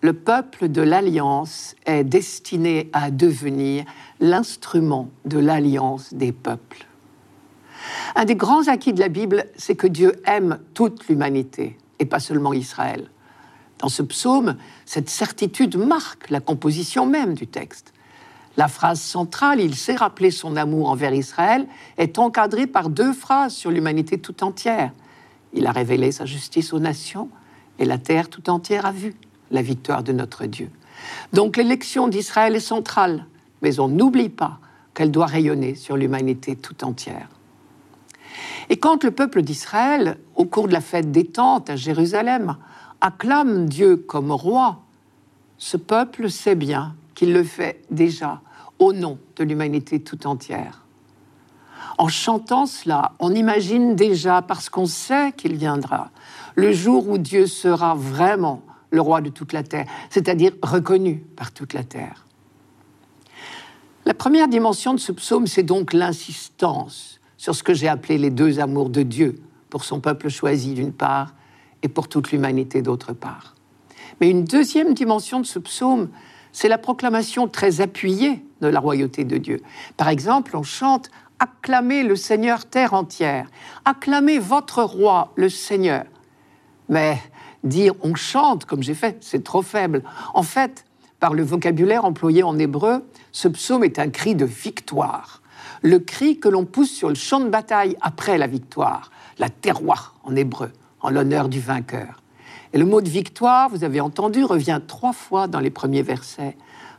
le 0.00 0.12
peuple 0.12 0.68
de 0.68 0.82
l'Alliance 0.82 1.76
est 1.86 2.04
destiné 2.04 2.90
à 2.92 3.10
devenir 3.10 3.84
l'instrument 4.18 5.08
de 5.24 5.38
l'Alliance 5.38 6.12
des 6.12 6.32
peuples. 6.32 6.86
Un 8.16 8.24
des 8.24 8.34
grands 8.34 8.66
acquis 8.68 8.92
de 8.92 9.00
la 9.00 9.08
Bible, 9.08 9.46
c'est 9.56 9.76
que 9.76 9.86
Dieu 9.86 10.20
aime 10.26 10.58
toute 10.74 11.08
l'humanité 11.08 11.76
et 12.02 12.06
pas 12.06 12.20
seulement 12.20 12.52
Israël. 12.52 13.08
Dans 13.78 13.88
ce 13.88 14.02
psaume, 14.02 14.56
cette 14.84 15.08
certitude 15.08 15.76
marque 15.76 16.30
la 16.30 16.40
composition 16.40 17.06
même 17.06 17.34
du 17.34 17.46
texte. 17.46 17.92
La 18.56 18.68
phrase 18.68 19.00
centrale, 19.00 19.60
il 19.60 19.74
sait 19.74 19.96
rappeler 19.96 20.30
son 20.30 20.56
amour 20.56 20.90
envers 20.90 21.14
Israël, 21.14 21.66
est 21.96 22.18
encadrée 22.18 22.66
par 22.66 22.90
deux 22.90 23.12
phrases 23.12 23.54
sur 23.54 23.70
l'humanité 23.70 24.18
tout 24.18 24.44
entière. 24.44 24.92
Il 25.54 25.66
a 25.66 25.72
révélé 25.72 26.12
sa 26.12 26.26
justice 26.26 26.72
aux 26.72 26.78
nations 26.78 27.28
et 27.78 27.84
la 27.84 27.98
terre 27.98 28.28
tout 28.28 28.50
entière 28.50 28.84
a 28.84 28.92
vu 28.92 29.14
la 29.50 29.62
victoire 29.62 30.02
de 30.02 30.12
notre 30.12 30.46
Dieu. 30.46 30.70
Donc 31.32 31.56
l'élection 31.56 32.08
d'Israël 32.08 32.54
est 32.54 32.60
centrale, 32.60 33.26
mais 33.62 33.80
on 33.80 33.88
n'oublie 33.88 34.28
pas 34.28 34.58
qu'elle 34.94 35.10
doit 35.10 35.26
rayonner 35.26 35.74
sur 35.74 35.96
l'humanité 35.96 36.56
tout 36.56 36.84
entière. 36.84 37.28
Et 38.68 38.76
quand 38.76 39.04
le 39.04 39.10
peuple 39.10 39.42
d'Israël, 39.42 40.18
au 40.36 40.44
cours 40.44 40.68
de 40.68 40.72
la 40.72 40.80
fête 40.80 41.10
des 41.10 41.26
tentes 41.26 41.70
à 41.70 41.76
Jérusalem, 41.76 42.56
acclame 43.00 43.66
Dieu 43.68 43.96
comme 43.96 44.32
roi, 44.32 44.80
ce 45.58 45.76
peuple 45.76 46.30
sait 46.30 46.54
bien 46.54 46.94
qu'il 47.14 47.32
le 47.32 47.44
fait 47.44 47.82
déjà 47.90 48.40
au 48.78 48.92
nom 48.92 49.18
de 49.36 49.44
l'humanité 49.44 50.00
tout 50.00 50.26
entière. 50.26 50.84
En 51.98 52.08
chantant 52.08 52.66
cela, 52.66 53.12
on 53.18 53.34
imagine 53.34 53.94
déjà, 53.94 54.42
parce 54.42 54.68
qu'on 54.68 54.86
sait 54.86 55.32
qu'il 55.32 55.56
viendra, 55.56 56.10
le 56.54 56.72
jour 56.72 57.08
où 57.08 57.18
Dieu 57.18 57.46
sera 57.46 57.94
vraiment 57.94 58.62
le 58.90 59.00
roi 59.00 59.20
de 59.20 59.30
toute 59.30 59.52
la 59.52 59.62
terre, 59.62 59.86
c'est-à-dire 60.10 60.52
reconnu 60.62 61.24
par 61.36 61.52
toute 61.52 61.74
la 61.74 61.84
terre. 61.84 62.26
La 64.04 64.14
première 64.14 64.48
dimension 64.48 64.94
de 64.94 64.98
ce 64.98 65.12
psaume, 65.12 65.46
c'est 65.46 65.62
donc 65.62 65.92
l'insistance 65.92 67.20
sur 67.42 67.56
ce 67.56 67.64
que 67.64 67.74
j'ai 67.74 67.88
appelé 67.88 68.18
les 68.18 68.30
deux 68.30 68.60
amours 68.60 68.88
de 68.88 69.02
Dieu, 69.02 69.34
pour 69.68 69.82
son 69.82 69.98
peuple 69.98 70.28
choisi 70.28 70.74
d'une 70.74 70.92
part 70.92 71.34
et 71.82 71.88
pour 71.88 72.06
toute 72.06 72.30
l'humanité 72.30 72.82
d'autre 72.82 73.14
part. 73.14 73.56
Mais 74.20 74.30
une 74.30 74.44
deuxième 74.44 74.94
dimension 74.94 75.40
de 75.40 75.44
ce 75.44 75.58
psaume, 75.58 76.08
c'est 76.52 76.68
la 76.68 76.78
proclamation 76.78 77.48
très 77.48 77.80
appuyée 77.80 78.44
de 78.60 78.68
la 78.68 78.78
royauté 78.78 79.24
de 79.24 79.38
Dieu. 79.38 79.60
Par 79.96 80.08
exemple, 80.08 80.56
on 80.56 80.62
chante 80.62 81.10
Acclamez 81.40 82.04
le 82.04 82.14
Seigneur 82.14 82.64
terre 82.64 82.94
entière, 82.94 83.48
acclamez 83.84 84.38
votre 84.38 84.84
roi, 84.84 85.32
le 85.34 85.48
Seigneur. 85.48 86.04
Mais 86.88 87.18
dire 87.64 87.94
on 88.02 88.14
chante 88.14 88.66
comme 88.66 88.84
j'ai 88.84 88.94
fait, 88.94 89.16
c'est 89.20 89.42
trop 89.42 89.62
faible. 89.62 90.04
En 90.34 90.44
fait, 90.44 90.84
par 91.18 91.34
le 91.34 91.42
vocabulaire 91.42 92.04
employé 92.04 92.44
en 92.44 92.56
hébreu, 92.56 93.04
ce 93.32 93.48
psaume 93.48 93.82
est 93.82 93.98
un 93.98 94.10
cri 94.10 94.36
de 94.36 94.44
victoire. 94.44 95.41
Le 95.82 95.98
cri 95.98 96.38
que 96.38 96.48
l'on 96.48 96.64
pousse 96.64 96.90
sur 96.90 97.08
le 97.08 97.14
champ 97.14 97.40
de 97.40 97.48
bataille 97.48 97.96
après 98.00 98.38
la 98.38 98.46
victoire, 98.46 99.10
la 99.38 99.48
terroir 99.48 100.14
en 100.24 100.36
hébreu, 100.36 100.72
en 101.00 101.10
l'honneur 101.10 101.48
du 101.48 101.60
vainqueur. 101.60 102.22
Et 102.72 102.78
le 102.78 102.86
mot 102.86 103.00
de 103.00 103.08
victoire, 103.08 103.68
vous 103.68 103.84
avez 103.84 104.00
entendu, 104.00 104.44
revient 104.44 104.80
trois 104.86 105.12
fois 105.12 105.46
dans 105.46 105.60
les 105.60 105.70
premiers 105.70 106.02
versets. 106.02 106.56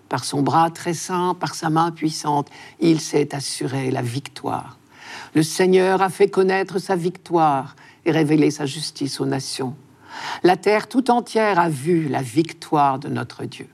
Par 0.09 0.23
son 0.23 0.41
bras 0.41 0.69
très 0.69 0.93
saint, 0.93 1.35
par 1.39 1.55
sa 1.55 1.69
main 1.69 1.91
puissante, 1.91 2.49
il 2.79 2.99
s'est 2.99 3.33
assuré 3.33 3.89
la 3.89 4.01
victoire. 4.01 4.77
Le 5.33 5.41
Seigneur 5.41 6.01
a 6.01 6.09
fait 6.09 6.27
connaître 6.27 6.77
sa 6.77 6.95
victoire 6.95 7.75
et 8.05 8.11
révélé 8.11 8.51
sa 8.51 8.65
justice 8.65 9.19
aux 9.19 9.25
nations. 9.25 9.75
La 10.43 10.57
terre 10.57 10.87
tout 10.87 11.09
entière 11.09 11.59
a 11.59 11.69
vu 11.69 12.07
la 12.07 12.21
victoire 12.21 12.99
de 12.99 13.09
notre 13.09 13.45
Dieu. 13.45 13.67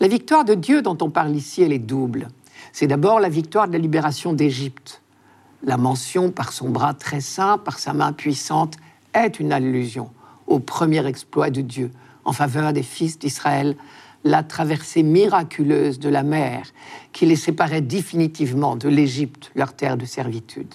La 0.00 0.08
victoire 0.08 0.44
de 0.44 0.54
Dieu 0.54 0.82
dont 0.82 0.96
on 1.00 1.10
parle 1.10 1.34
ici, 1.34 1.62
elle 1.62 1.72
est 1.72 1.78
double. 1.78 2.28
C'est 2.72 2.86
d'abord 2.86 3.20
la 3.20 3.28
victoire 3.28 3.68
de 3.68 3.72
la 3.72 3.78
libération 3.78 4.32
d'Égypte. 4.32 5.02
La 5.62 5.76
mention 5.76 6.30
par 6.30 6.52
son 6.52 6.68
bras 6.68 6.94
très 6.94 7.20
saint, 7.20 7.58
par 7.58 7.78
sa 7.78 7.92
main 7.92 8.12
puissante, 8.12 8.76
est 9.14 9.40
une 9.40 9.52
allusion 9.52 10.10
au 10.46 10.58
premier 10.58 11.04
exploit 11.06 11.50
de 11.50 11.60
Dieu 11.60 11.90
en 12.24 12.32
faveur 12.32 12.72
des 12.72 12.82
fils 12.82 13.18
d'Israël, 13.18 13.76
la 14.24 14.42
traversée 14.42 15.02
miraculeuse 15.02 15.98
de 15.98 16.08
la 16.08 16.22
mer 16.22 16.66
qui 17.12 17.26
les 17.26 17.36
séparait 17.36 17.80
définitivement 17.80 18.76
de 18.76 18.88
l'Égypte, 18.88 19.52
leur 19.54 19.72
terre 19.72 19.96
de 19.96 20.04
servitude. 20.04 20.74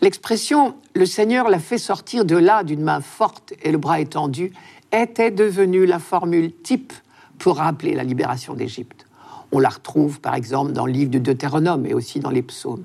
L'expression 0.00 0.76
le 0.94 1.06
Seigneur 1.06 1.48
l'a 1.48 1.58
fait 1.58 1.78
sortir 1.78 2.24
de 2.24 2.36
là 2.36 2.64
d'une 2.64 2.82
main 2.82 3.00
forte 3.00 3.54
et 3.62 3.72
le 3.72 3.78
bras 3.78 4.00
étendu 4.00 4.52
était 4.92 5.30
devenue 5.30 5.86
la 5.86 5.98
formule 5.98 6.52
type 6.62 6.92
pour 7.38 7.56
rappeler 7.56 7.94
la 7.94 8.04
libération 8.04 8.54
d'Égypte. 8.54 8.97
On 9.52 9.58
la 9.58 9.68
retrouve 9.68 10.20
par 10.20 10.34
exemple 10.34 10.72
dans 10.72 10.86
le 10.86 10.92
livre 10.92 11.10
de 11.10 11.18
Deutéronome 11.18 11.86
et 11.86 11.94
aussi 11.94 12.20
dans 12.20 12.30
les 12.30 12.42
psaumes. 12.42 12.84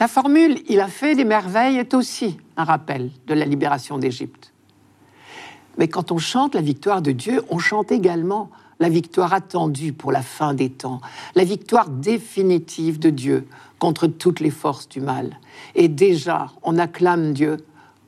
La 0.00 0.08
formule 0.08 0.60
Il 0.68 0.80
a 0.80 0.88
fait 0.88 1.14
des 1.14 1.24
merveilles 1.24 1.76
est 1.76 1.94
aussi 1.94 2.38
un 2.56 2.64
rappel 2.64 3.10
de 3.26 3.34
la 3.34 3.44
libération 3.44 3.98
d'Égypte. 3.98 4.52
Mais 5.78 5.88
quand 5.88 6.12
on 6.12 6.18
chante 6.18 6.54
la 6.54 6.60
victoire 6.60 7.02
de 7.02 7.12
Dieu, 7.12 7.42
on 7.50 7.58
chante 7.58 7.90
également 7.92 8.50
la 8.80 8.88
victoire 8.88 9.32
attendue 9.32 9.92
pour 9.92 10.12
la 10.12 10.22
fin 10.22 10.54
des 10.54 10.70
temps, 10.70 11.00
la 11.34 11.44
victoire 11.44 11.88
définitive 11.88 12.98
de 12.98 13.10
Dieu 13.10 13.46
contre 13.78 14.06
toutes 14.06 14.40
les 14.40 14.50
forces 14.50 14.88
du 14.88 15.00
mal. 15.00 15.38
Et 15.74 15.88
déjà, 15.88 16.50
on 16.62 16.78
acclame 16.78 17.32
Dieu 17.32 17.58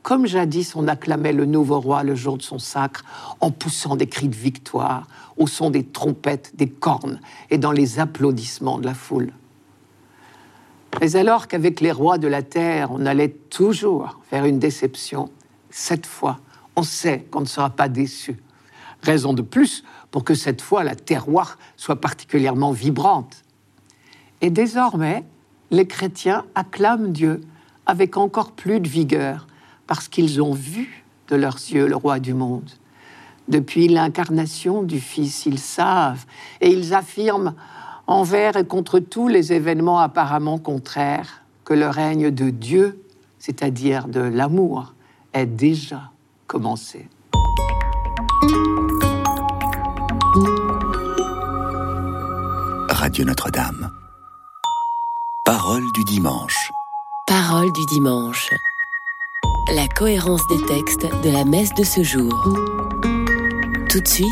comme 0.07 0.29
jadis 0.29 0.77
on 0.77 0.87
acclamait 0.87 1.33
le 1.33 1.47
nouveau 1.47 1.81
roi 1.81 2.05
le 2.05 2.15
jour 2.15 2.39
de 2.39 2.43
son 2.43 2.61
sacre, 2.61 3.05
en 3.41 3.51
poussant 3.51 3.97
des 3.97 4.07
cris 4.07 4.29
de 4.29 4.37
victoire, 4.37 5.09
au 5.37 5.49
son 5.49 5.69
des 5.69 5.83
trompettes, 5.83 6.53
des 6.55 6.69
cornes 6.69 7.19
et 7.51 7.59
dans 7.59 7.73
les 7.73 7.99
applaudissements 7.99 8.79
de 8.79 8.87
la 8.87 8.95
foule. 8.95 9.33
Mais 11.01 11.17
alors 11.17 11.49
qu'avec 11.49 11.81
les 11.81 11.91
rois 11.91 12.19
de 12.19 12.29
la 12.29 12.45
terre, 12.45 12.93
on 12.93 13.05
allait 13.05 13.31
toujours 13.51 14.21
vers 14.31 14.45
une 14.45 14.61
déception, 14.61 15.29
cette 15.71 16.07
fois, 16.07 16.39
on 16.77 16.85
sait 16.85 17.27
qu'on 17.33 17.41
ne 17.41 17.47
sera 17.47 17.71
pas 17.71 17.89
déçu. 17.89 18.37
Raison 19.03 19.33
de 19.33 19.43
plus 19.43 19.83
pour 20.13 20.23
que 20.23 20.35
cette 20.35 20.63
fois 20.63 20.85
la 20.85 20.95
terroir 20.95 21.59
soit 21.77 22.01
particulièrement 22.01 22.71
vibrante. 22.71 23.43
Et 24.41 24.51
désormais, 24.51 25.25
les 25.73 25.89
chrétiens 25.89 26.45
acclament 26.55 27.11
Dieu 27.11 27.41
avec 27.87 28.17
encore 28.17 28.53
plus 28.53 28.79
de 28.79 28.89
vigueur 28.89 29.49
parce 29.87 30.09
qu'ils 30.09 30.43
ont 30.43 30.52
vu 30.52 31.05
de 31.28 31.37
leurs 31.37 31.57
yeux 31.57 31.87
le 31.87 31.97
roi 31.97 32.19
du 32.19 32.35
monde. 32.35 32.71
Depuis 33.49 33.88
l'incarnation 33.88 34.83
du 34.83 35.00
Fils, 35.00 35.47
ils 35.47 35.59
savent 35.59 36.25
et 36.61 36.71
ils 36.71 36.95
affirment 36.95 37.55
envers 38.07 38.57
et 38.57 38.64
contre 38.64 38.99
tous 38.99 39.28
les 39.28 39.52
événements 39.52 40.00
apparemment 40.00 40.59
contraires 40.59 41.43
que 41.64 41.75
le 41.75 41.88
règne 41.88 42.31
de 42.31 42.50
Dieu, 42.50 43.02
c'est-à-dire 43.38 44.09
de 44.09 44.21
l'amour, 44.21 44.95
est 45.33 45.47
déjà 45.47 46.11
commencé. 46.47 47.09
Radio 52.88 53.25
Notre-Dame. 53.25 53.90
Parole 55.45 55.85
du 55.95 56.05
dimanche. 56.05 56.73
Parole 57.26 57.73
du 57.73 57.85
dimanche. 57.87 58.50
La 59.75 59.88
cohérence 59.88 60.46
des 60.46 60.64
textes 60.64 61.06
de 61.25 61.30
la 61.30 61.44
messe 61.44 61.75
de 61.75 61.82
ce 61.82 62.04
jour. 62.04 62.32
Tout 63.90 64.00
de 64.00 64.06
suite, 64.06 64.28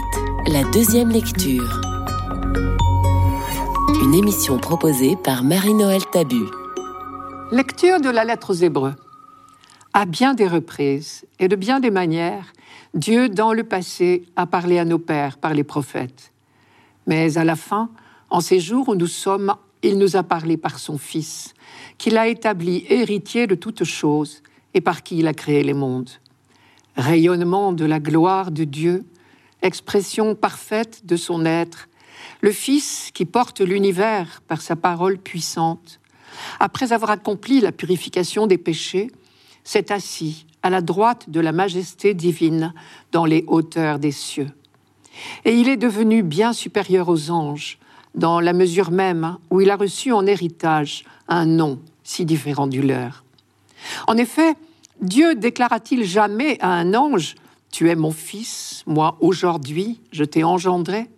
la 0.47 0.63
deuxième 0.71 1.11
lecture. 1.11 1.81
Une 4.01 4.15
émission 4.15 4.59
proposée 4.59 5.17
par 5.17 5.43
Marie-Noël 5.43 6.03
Tabu. 6.13 6.45
Lecture 7.51 8.01
de 8.01 8.11
la 8.11 8.25
lettre 8.25 8.51
aux 8.51 8.63
Hébreux. 8.63 8.95
À 9.93 10.05
bien 10.05 10.35
des 10.35 10.47
reprises 10.47 11.27
et 11.41 11.49
de 11.49 11.57
bien 11.57 11.81
des 11.81 11.91
manières, 11.91 12.53
Dieu, 12.95 13.29
dans 13.29 13.53
le 13.53 13.65
passé, 13.65 14.27
a 14.37 14.47
parlé 14.47 14.79
à 14.79 14.85
nos 14.85 15.01
pères 15.01 15.39
par 15.39 15.53
les 15.53 15.65
prophètes. 15.65 16.33
Mais 17.09 17.39
à 17.39 17.45
la 17.45 17.57
fin, 17.57 17.91
en 18.31 18.41
ces 18.41 18.61
jours 18.61 18.91
où 18.91 18.95
nous 18.95 19.09
sommes, 19.09 19.55
il 19.83 19.99
nous 19.99 20.15
a 20.15 20.23
parlé 20.23 20.57
par 20.57 20.79
son 20.79 20.97
Fils, 20.97 21.55
qu'il 21.99 22.19
a 22.19 22.29
établi 22.29 22.87
héritier 22.89 23.49
de 23.49 23.57
toutes 23.57 23.83
choses 23.83 24.41
et 24.75 24.81
par 24.81 25.03
qui 25.03 25.19
il 25.19 25.27
a 25.27 25.35
créé 25.35 25.63
les 25.63 25.75
mondes. 25.75 26.11
Rayonnement 26.97 27.73
de 27.73 27.85
la 27.85 28.01
gloire 28.01 28.51
de 28.51 28.65
Dieu, 28.65 29.05
expression 29.63 30.35
parfaite 30.35 31.07
de 31.07 31.17
son 31.17 31.47
être, 31.47 31.89
le 32.41 32.53
Fils 32.53 33.11
qui 33.15 33.25
porte 33.25 33.61
l'univers 33.61 34.43
par 34.47 34.61
sa 34.61 34.77
parole 34.77 35.19
puissante, 35.19 36.01
après 36.61 36.93
avoir 36.93 37.11
accompli 37.11 37.61
la 37.61 37.73
purification 37.73 38.47
des 38.47 38.59
péchés, 38.59 39.11
s'est 39.63 39.93
assis 39.93 40.47
à 40.63 40.71
la 40.71 40.81
droite 40.81 41.31
de 41.31 41.41
la 41.41 41.53
majesté 41.53 42.15
divine 42.15 42.75
dans 43.13 43.25
les 43.25 43.45
hauteurs 43.47 43.99
des 43.99 44.13
cieux. 44.13 44.51
Et 45.45 45.55
il 45.55 45.69
est 45.69 45.77
devenu 45.77 46.23
bien 46.23 46.53
supérieur 46.53 47.09
aux 47.09 47.31
anges, 47.31 47.79
dans 48.15 48.41
la 48.41 48.53
mesure 48.53 48.91
même 48.91 49.39
où 49.51 49.61
il 49.61 49.71
a 49.71 49.77
reçu 49.77 50.13
en 50.13 50.27
héritage 50.27 51.05
un 51.29 51.47
nom 51.47 51.81
si 52.03 52.25
différent 52.25 52.67
du 52.67 52.83
leur. 52.83 53.25
En 54.07 54.17
effet, 54.17 54.55
Dieu 55.05 55.35
déclara-t-il 55.35 56.05
jamais 56.05 56.57
à 56.61 56.71
un 56.71 56.95
ange 56.95 57.35
Tu 57.71 57.91
es 57.91 57.95
mon 57.95 58.11
fils, 58.11 58.83
moi 58.87 59.19
aujourd'hui 59.21 60.01
je 60.13 60.25
t'ai 60.25 60.45
engendré 60.45 61.11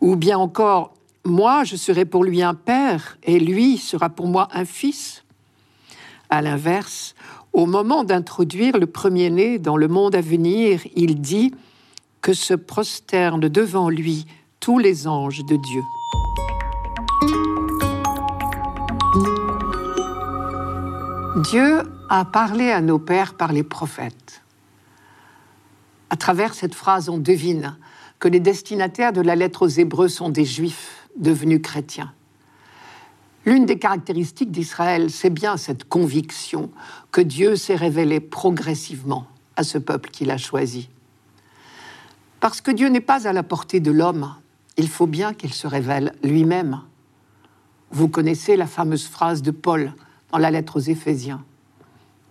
Ou 0.00 0.16
bien 0.16 0.36
encore 0.38 0.92
Moi 1.24 1.62
je 1.62 1.76
serai 1.76 2.04
pour 2.04 2.24
lui 2.24 2.42
un 2.42 2.54
père 2.54 3.16
et 3.22 3.38
lui 3.38 3.78
sera 3.78 4.10
pour 4.10 4.26
moi 4.26 4.48
un 4.52 4.64
fils 4.64 5.22
À 6.30 6.42
l'inverse, 6.42 7.14
au 7.52 7.64
moment 7.64 8.02
d'introduire 8.02 8.76
le 8.76 8.86
premier-né 8.86 9.60
dans 9.60 9.76
le 9.76 9.86
monde 9.86 10.16
à 10.16 10.20
venir, 10.20 10.80
il 10.96 11.20
dit 11.20 11.54
que 12.22 12.32
se 12.32 12.54
prosternent 12.54 13.48
devant 13.48 13.88
lui 13.88 14.26
tous 14.58 14.80
les 14.80 15.06
anges 15.06 15.44
de 15.44 15.56
Dieu. 15.56 15.82
Dieu 21.50 21.82
a 22.14 22.26
parlé 22.26 22.70
à 22.70 22.82
nos 22.82 22.98
pères 22.98 23.32
par 23.32 23.54
les 23.54 23.62
prophètes. 23.62 24.42
À 26.10 26.16
travers 26.16 26.52
cette 26.52 26.74
phrase, 26.74 27.08
on 27.08 27.16
devine 27.16 27.78
que 28.18 28.28
les 28.28 28.38
destinataires 28.38 29.14
de 29.14 29.22
la 29.22 29.34
lettre 29.34 29.64
aux 29.64 29.68
Hébreux 29.68 30.08
sont 30.08 30.28
des 30.28 30.44
Juifs 30.44 31.08
devenus 31.16 31.62
chrétiens. 31.62 32.12
L'une 33.46 33.64
des 33.64 33.78
caractéristiques 33.78 34.50
d'Israël, 34.50 35.10
c'est 35.10 35.30
bien 35.30 35.56
cette 35.56 35.84
conviction 35.84 36.70
que 37.12 37.22
Dieu 37.22 37.56
s'est 37.56 37.76
révélé 37.76 38.20
progressivement 38.20 39.26
à 39.56 39.64
ce 39.64 39.78
peuple 39.78 40.10
qu'il 40.10 40.30
a 40.30 40.36
choisi. 40.36 40.90
Parce 42.40 42.60
que 42.60 42.70
Dieu 42.70 42.88
n'est 42.88 43.00
pas 43.00 43.26
à 43.26 43.32
la 43.32 43.42
portée 43.42 43.80
de 43.80 43.90
l'homme, 43.90 44.34
il 44.76 44.88
faut 44.88 45.06
bien 45.06 45.32
qu'il 45.32 45.54
se 45.54 45.66
révèle 45.66 46.14
lui-même. 46.22 46.82
Vous 47.90 48.08
connaissez 48.08 48.56
la 48.56 48.66
fameuse 48.66 49.06
phrase 49.06 49.40
de 49.40 49.50
Paul 49.50 49.94
dans 50.30 50.38
la 50.38 50.50
lettre 50.50 50.76
aux 50.76 50.80
Éphésiens. 50.80 51.42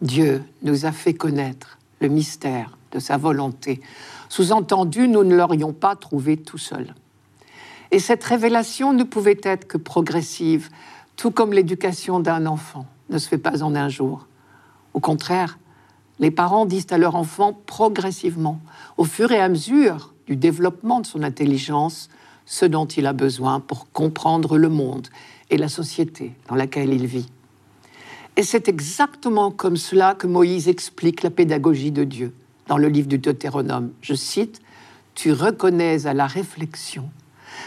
Dieu 0.01 0.43
nous 0.63 0.86
a 0.86 0.91
fait 0.91 1.13
connaître 1.13 1.77
le 2.00 2.08
mystère 2.08 2.77
de 2.91 3.00
sa 3.00 3.17
volonté. 3.17 3.81
Sous-entendu, 4.29 5.08
nous 5.08 5.24
ne 5.24 5.36
l'aurions 5.36 5.74
pas 5.74 5.96
trouvé 5.96 6.38
tout 6.38 6.58
seul. 6.58 6.96
Et 7.91 8.00
cette 8.00 8.24
révélation 8.24 8.93
ne 8.93 9.03
pouvait 9.03 9.39
être 9.43 9.67
que 9.67 9.77
progressive, 9.77 10.70
tout 11.17 11.31
comme 11.31 11.53
l'éducation 11.53 12.20
d'un 12.20 12.46
enfant 12.46 12.86
ne 13.10 13.17
se 13.17 13.27
fait 13.27 13.38
pas 13.38 13.62
en 13.62 13.75
un 13.75 13.89
jour. 13.89 14.27
Au 14.93 15.00
contraire, 15.00 15.60
les 16.20 16.31
parents 16.31 16.65
disent 16.65 16.88
à 16.91 16.98
leur 16.98 17.15
enfant 17.15 17.53
progressivement, 17.65 18.60
au 18.98 19.03
fur 19.03 19.31
et 19.31 19.39
à 19.39 19.50
mesure 19.50 20.13
du 20.25 20.36
développement 20.36 21.01
de 21.01 21.05
son 21.05 21.24
intelligence, 21.24 22.10
ce 22.46 22.65
dont 22.65 22.86
il 22.86 23.05
a 23.05 23.13
besoin 23.13 23.60
pour 23.60 23.91
comprendre 23.91 24.58
le 24.58 24.70
monde 24.70 25.08
et 25.50 25.58
la 25.58 25.67
société 25.67 26.34
dans 26.48 26.55
laquelle 26.55 26.93
il 26.93 27.05
vit. 27.05 27.29
Et 28.38 28.43
c'est 28.43 28.67
exactement 28.67 29.51
comme 29.51 29.77
cela 29.77 30.15
que 30.15 30.27
Moïse 30.27 30.67
explique 30.67 31.23
la 31.23 31.29
pédagogie 31.29 31.91
de 31.91 32.03
Dieu 32.03 32.33
dans 32.67 32.77
le 32.77 32.88
livre 32.88 33.07
du 33.07 33.17
Deutéronome. 33.17 33.91
Je 34.01 34.13
cite, 34.13 34.61
Tu 35.15 35.31
reconnais 35.31 36.05
à 36.07 36.13
la 36.13 36.27
réflexion 36.27 37.09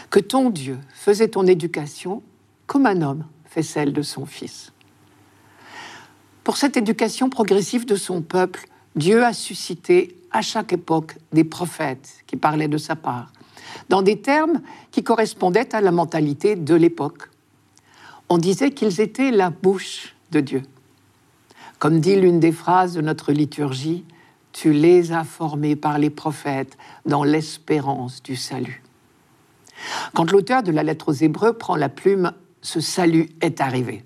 que 0.09 0.19
ton 0.19 0.49
Dieu 0.49 0.79
faisait 0.93 1.27
ton 1.27 1.45
éducation 1.45 2.23
comme 2.65 2.87
un 2.87 3.01
homme 3.01 3.25
celle 3.61 3.93
de 3.93 4.01
son 4.01 4.25
Fils. 4.25 4.71
Pour 6.43 6.57
cette 6.57 6.77
éducation 6.77 7.29
progressive 7.29 7.85
de 7.85 7.95
son 7.95 8.21
peuple, 8.21 8.67
Dieu 8.95 9.23
a 9.23 9.33
suscité 9.33 10.17
à 10.31 10.41
chaque 10.41 10.73
époque 10.73 11.17
des 11.31 11.43
prophètes 11.43 12.23
qui 12.27 12.35
parlaient 12.35 12.67
de 12.67 12.77
sa 12.77 12.95
part, 12.95 13.31
dans 13.89 14.01
des 14.01 14.21
termes 14.21 14.61
qui 14.91 15.03
correspondaient 15.03 15.75
à 15.75 15.81
la 15.81 15.91
mentalité 15.91 16.55
de 16.55 16.75
l'époque. 16.75 17.29
On 18.29 18.37
disait 18.37 18.71
qu'ils 18.71 19.01
étaient 19.01 19.31
la 19.31 19.49
bouche 19.49 20.14
de 20.31 20.39
Dieu. 20.39 20.63
Comme 21.79 21.99
dit 21.99 22.15
l'une 22.15 22.39
des 22.39 22.51
phrases 22.51 22.93
de 22.93 23.01
notre 23.01 23.31
liturgie, 23.31 24.05
tu 24.53 24.71
les 24.71 25.11
as 25.11 25.23
formés 25.23 25.75
par 25.75 25.99
les 25.99 26.09
prophètes 26.09 26.77
dans 27.05 27.23
l'espérance 27.23 28.23
du 28.23 28.35
salut. 28.35 28.81
Quand 30.13 30.31
l'auteur 30.31 30.63
de 30.63 30.71
la 30.71 30.83
lettre 30.83 31.09
aux 31.09 31.13
Hébreux 31.13 31.53
prend 31.53 31.75
la 31.75 31.89
plume 31.89 32.31
ce 32.65 32.81
salut 32.81 33.29
est 33.41 33.61
arrivé. 33.61 34.03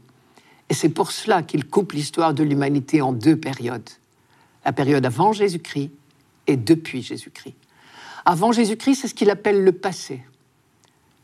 Et 0.69 0.73
c'est 0.73 0.89
pour 0.89 1.11
cela 1.11 1.41
qu'il 1.41 1.65
coupe 1.65 1.93
l'histoire 1.93 2.33
de 2.33 2.43
l'humanité 2.43 3.01
en 3.01 3.13
deux 3.13 3.37
périodes. 3.37 3.89
La 4.65 4.73
période 4.73 5.05
avant 5.05 5.31
Jésus-Christ 5.31 5.91
et 6.45 6.57
depuis 6.57 7.01
Jésus-Christ. 7.01 7.55
Avant 8.25 8.51
Jésus-Christ, 8.51 8.95
c'est 8.95 9.07
ce 9.07 9.15
qu'il 9.15 9.29
appelle 9.29 9.63
le 9.63 9.71
passé. 9.71 10.21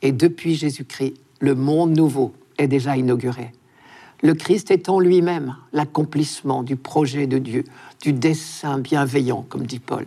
Et 0.02 0.12
depuis 0.14 0.56
Jésus-Christ, 0.56 1.16
le 1.40 1.56
monde 1.56 1.96
nouveau 1.96 2.34
est 2.58 2.68
déjà 2.68 2.96
inauguré. 2.96 3.52
Le 4.22 4.34
Christ 4.34 4.72
est 4.72 4.90
en 4.90 5.00
lui-même 5.00 5.56
l'accomplissement 5.74 6.64
du 6.64 6.76
projet 6.76 7.28
de 7.28 7.38
Dieu, 7.38 7.64
du 8.02 8.14
dessein 8.14 8.80
bienveillant, 8.80 9.46
comme 9.48 9.66
dit 9.66 9.80
Paul. 9.80 10.06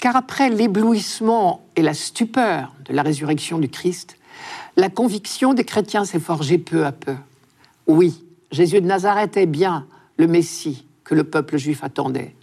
Car 0.00 0.16
après 0.16 0.50
l'éblouissement 0.50 1.64
et 1.76 1.82
la 1.82 1.94
stupeur 1.94 2.74
de 2.84 2.92
la 2.92 3.02
résurrection 3.02 3.58
du 3.58 3.68
Christ, 3.68 4.16
la 4.76 4.90
conviction 4.90 5.54
des 5.54 5.64
chrétiens 5.64 6.04
s'est 6.04 6.20
forgée 6.20 6.58
peu 6.58 6.84
à 6.84 6.92
peu. 6.92 7.14
Oui, 7.86 8.24
Jésus 8.50 8.80
de 8.80 8.86
Nazareth 8.86 9.36
est 9.36 9.46
bien 9.46 9.86
le 10.16 10.26
Messie 10.26 10.86
que 11.04 11.14
le 11.14 11.24
peuple 11.24 11.56
juif 11.56 11.82
attendait. 11.84 12.34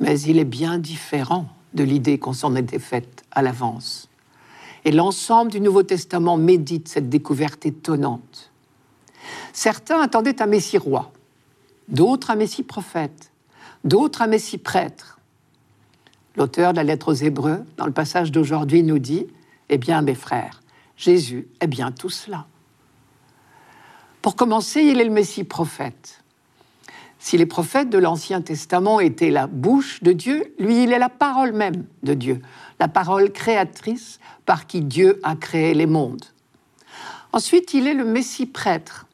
Mais 0.00 0.20
il 0.20 0.38
est 0.38 0.44
bien 0.44 0.78
différent 0.78 1.48
de 1.74 1.84
l'idée 1.84 2.18
qu'on 2.18 2.32
s'en 2.32 2.54
était 2.54 2.78
faite 2.78 3.24
à 3.30 3.42
l'avance. 3.42 4.08
Et 4.84 4.92
l'ensemble 4.92 5.50
du 5.50 5.60
Nouveau 5.60 5.82
Testament 5.82 6.36
médite 6.36 6.88
cette 6.88 7.08
découverte 7.08 7.66
étonnante. 7.66 8.50
Certains 9.52 10.00
attendaient 10.00 10.42
un 10.42 10.46
Messie 10.46 10.78
roi, 10.78 11.12
d'autres 11.88 12.30
un 12.30 12.36
Messie 12.36 12.62
prophète, 12.62 13.32
d'autres 13.84 14.22
un 14.22 14.26
Messie 14.26 14.58
prêtre. 14.58 15.18
L'auteur 16.36 16.72
de 16.72 16.76
la 16.76 16.84
lettre 16.84 17.12
aux 17.12 17.14
Hébreux, 17.14 17.64
dans 17.76 17.86
le 17.86 17.92
passage 17.92 18.30
d'aujourd'hui, 18.30 18.82
nous 18.82 18.98
dit 18.98 19.26
Eh 19.68 19.78
bien, 19.78 20.02
mes 20.02 20.14
frères, 20.14 20.62
Jésus 20.96 21.48
est 21.60 21.66
bien 21.66 21.92
tout 21.92 22.10
cela. 22.10 22.46
Pour 24.22 24.36
commencer, 24.36 24.82
il 24.82 25.00
est 25.00 25.04
le 25.04 25.10
Messie 25.10 25.44
prophète. 25.44 26.22
Si 27.18 27.38
les 27.38 27.46
prophètes 27.46 27.90
de 27.90 27.98
l'Ancien 27.98 28.40
Testament 28.40 29.00
étaient 29.00 29.30
la 29.30 29.46
bouche 29.46 30.02
de 30.02 30.12
Dieu, 30.12 30.54
lui, 30.58 30.84
il 30.84 30.92
est 30.92 30.98
la 30.98 31.08
parole 31.08 31.52
même 31.52 31.84
de 32.02 32.14
Dieu, 32.14 32.42
la 32.78 32.88
parole 32.88 33.32
créatrice 33.32 34.20
par 34.44 34.66
qui 34.66 34.82
Dieu 34.82 35.20
a 35.22 35.34
créé 35.34 35.74
les 35.74 35.86
mondes. 35.86 36.24
Ensuite, 37.32 37.74
il 37.74 37.86
est 37.86 37.94
le 37.94 38.04
Messie 38.04 38.46
prêtre. 38.46 39.05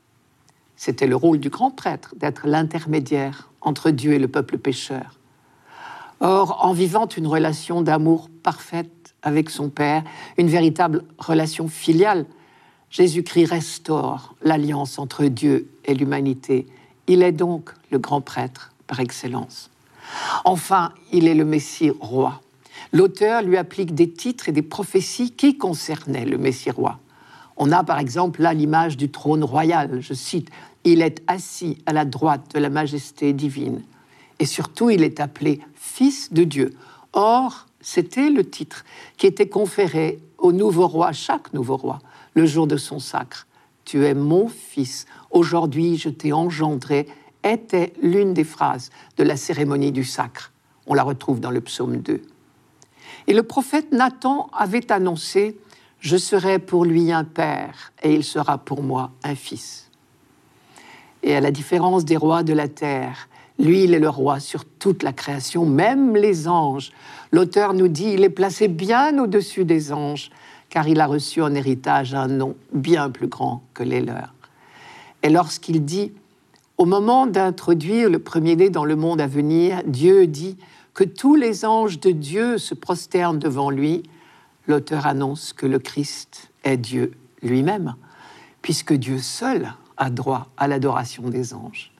C'était 0.84 1.06
le 1.06 1.14
rôle 1.14 1.38
du 1.38 1.48
grand 1.48 1.70
prêtre 1.70 2.12
d'être 2.16 2.48
l'intermédiaire 2.48 3.48
entre 3.60 3.92
Dieu 3.92 4.14
et 4.14 4.18
le 4.18 4.26
peuple 4.26 4.58
pécheur. 4.58 5.20
Or, 6.18 6.58
en 6.64 6.72
vivant 6.72 7.06
une 7.06 7.28
relation 7.28 7.82
d'amour 7.82 8.28
parfaite 8.42 9.14
avec 9.22 9.48
son 9.48 9.68
Père, 9.68 10.02
une 10.38 10.48
véritable 10.48 11.04
relation 11.18 11.68
filiale. 11.68 12.26
Jésus-Christ 12.90 13.44
restaure 13.44 14.34
l'alliance 14.42 14.98
entre 14.98 15.26
Dieu 15.26 15.70
et 15.84 15.94
l'humanité. 15.94 16.66
Il 17.06 17.22
est 17.22 17.30
donc 17.30 17.70
le 17.92 18.00
grand 18.00 18.20
prêtre 18.20 18.72
par 18.88 18.98
excellence. 18.98 19.70
Enfin, 20.44 20.90
il 21.12 21.28
est 21.28 21.36
le 21.36 21.44
Messie 21.44 21.90
roi. 21.90 22.40
L'auteur 22.92 23.42
lui 23.42 23.56
applique 23.56 23.94
des 23.94 24.10
titres 24.10 24.48
et 24.48 24.52
des 24.52 24.62
prophéties 24.62 25.30
qui 25.30 25.56
concernaient 25.56 26.24
le 26.26 26.38
Messie 26.38 26.72
roi. 26.72 26.98
On 27.64 27.70
a 27.70 27.84
par 27.84 28.00
exemple 28.00 28.42
là 28.42 28.54
l'image 28.54 28.96
du 28.96 29.08
trône 29.08 29.44
royal. 29.44 30.00
Je 30.00 30.14
cite, 30.14 30.50
Il 30.82 31.00
est 31.00 31.22
assis 31.28 31.78
à 31.86 31.92
la 31.92 32.04
droite 32.04 32.52
de 32.52 32.58
la 32.58 32.70
majesté 32.70 33.32
divine. 33.32 33.84
Et 34.40 34.46
surtout, 34.46 34.90
il 34.90 35.04
est 35.04 35.20
appelé 35.20 35.60
Fils 35.76 36.32
de 36.32 36.42
Dieu. 36.42 36.74
Or, 37.12 37.68
c'était 37.80 38.30
le 38.30 38.50
titre 38.50 38.84
qui 39.16 39.28
était 39.28 39.48
conféré 39.48 40.18
au 40.38 40.50
nouveau 40.50 40.88
roi, 40.88 41.12
chaque 41.12 41.54
nouveau 41.54 41.76
roi, 41.76 42.00
le 42.34 42.46
jour 42.46 42.66
de 42.66 42.76
son 42.76 42.98
sacre. 42.98 43.46
Tu 43.84 44.04
es 44.06 44.14
mon 44.14 44.48
fils, 44.48 45.06
aujourd'hui 45.30 45.96
je 45.96 46.08
t'ai 46.08 46.32
engendré, 46.32 47.06
était 47.44 47.92
l'une 48.02 48.34
des 48.34 48.42
phrases 48.42 48.90
de 49.18 49.22
la 49.22 49.36
cérémonie 49.36 49.92
du 49.92 50.02
sacre. 50.02 50.50
On 50.88 50.94
la 50.94 51.04
retrouve 51.04 51.38
dans 51.38 51.52
le 51.52 51.60
psaume 51.60 51.98
2. 51.98 52.22
Et 53.28 53.32
le 53.32 53.42
prophète 53.44 53.92
Nathan 53.92 54.50
avait 54.52 54.90
annoncé 54.90 55.56
Je 56.02 56.16
serai 56.16 56.58
pour 56.58 56.84
lui 56.84 57.12
un 57.12 57.22
père 57.22 57.92
et 58.02 58.12
il 58.12 58.24
sera 58.24 58.58
pour 58.58 58.82
moi 58.82 59.12
un 59.22 59.36
fils. 59.36 59.88
Et 61.22 61.36
à 61.36 61.40
la 61.40 61.52
différence 61.52 62.04
des 62.04 62.16
rois 62.16 62.42
de 62.42 62.52
la 62.52 62.66
terre, 62.66 63.28
lui, 63.60 63.84
il 63.84 63.94
est 63.94 64.00
le 64.00 64.08
roi 64.08 64.40
sur 64.40 64.64
toute 64.64 65.04
la 65.04 65.12
création, 65.12 65.64
même 65.64 66.16
les 66.16 66.48
anges. 66.48 66.90
L'auteur 67.30 67.72
nous 67.72 67.86
dit, 67.86 68.10
il 68.14 68.24
est 68.24 68.30
placé 68.30 68.66
bien 68.66 69.16
au-dessus 69.22 69.64
des 69.64 69.92
anges, 69.92 70.32
car 70.70 70.88
il 70.88 71.00
a 71.00 71.06
reçu 71.06 71.40
en 71.40 71.54
héritage 71.54 72.14
un 72.14 72.26
nom 72.26 72.56
bien 72.72 73.08
plus 73.08 73.28
grand 73.28 73.62
que 73.72 73.84
les 73.84 74.00
leurs. 74.00 74.34
Et 75.22 75.30
lorsqu'il 75.30 75.84
dit, 75.84 76.10
Au 76.78 76.84
moment 76.84 77.28
d'introduire 77.28 78.10
le 78.10 78.18
premier-né 78.18 78.70
dans 78.70 78.84
le 78.84 78.96
monde 78.96 79.20
à 79.20 79.28
venir, 79.28 79.82
Dieu 79.86 80.26
dit 80.26 80.56
que 80.94 81.04
tous 81.04 81.36
les 81.36 81.64
anges 81.64 82.00
de 82.00 82.10
Dieu 82.10 82.58
se 82.58 82.74
prosternent 82.74 83.38
devant 83.38 83.70
lui. 83.70 84.02
L'auteur 84.66 85.06
annonce 85.06 85.52
que 85.52 85.66
le 85.66 85.78
Christ 85.78 86.50
est 86.64 86.76
Dieu 86.76 87.12
lui-même, 87.42 87.96
puisque 88.62 88.92
Dieu 88.92 89.18
seul 89.18 89.74
a 89.96 90.10
droit 90.10 90.48
à 90.56 90.68
l'adoration 90.68 91.28
des 91.28 91.54
anges. 91.54 91.92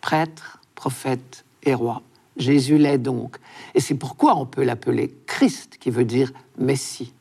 Prêtre, 0.00 0.60
prophète 0.74 1.44
et 1.62 1.74
roi. 1.74 2.02
Jésus 2.36 2.78
l'est 2.78 2.98
donc. 2.98 3.36
Et 3.74 3.80
c'est 3.80 3.94
pourquoi 3.94 4.36
on 4.36 4.46
peut 4.46 4.62
l'appeler 4.62 5.14
Christ, 5.26 5.76
qui 5.78 5.90
veut 5.90 6.04
dire 6.04 6.32
Messie. 6.58 7.12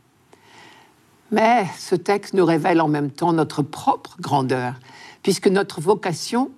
Mais 1.32 1.67
ce 1.77 1.95
texte 1.95 2.34
nous 2.34 2.45
révèle 2.45 2.82
en 2.82 2.88
même 2.88 3.12
temps 3.12 3.34
notre 3.34 3.62
propre 3.62 4.17
grandeur, 4.19 4.75
puisque 5.21 5.47
notre 5.47 5.82
vocation, 5.82 6.51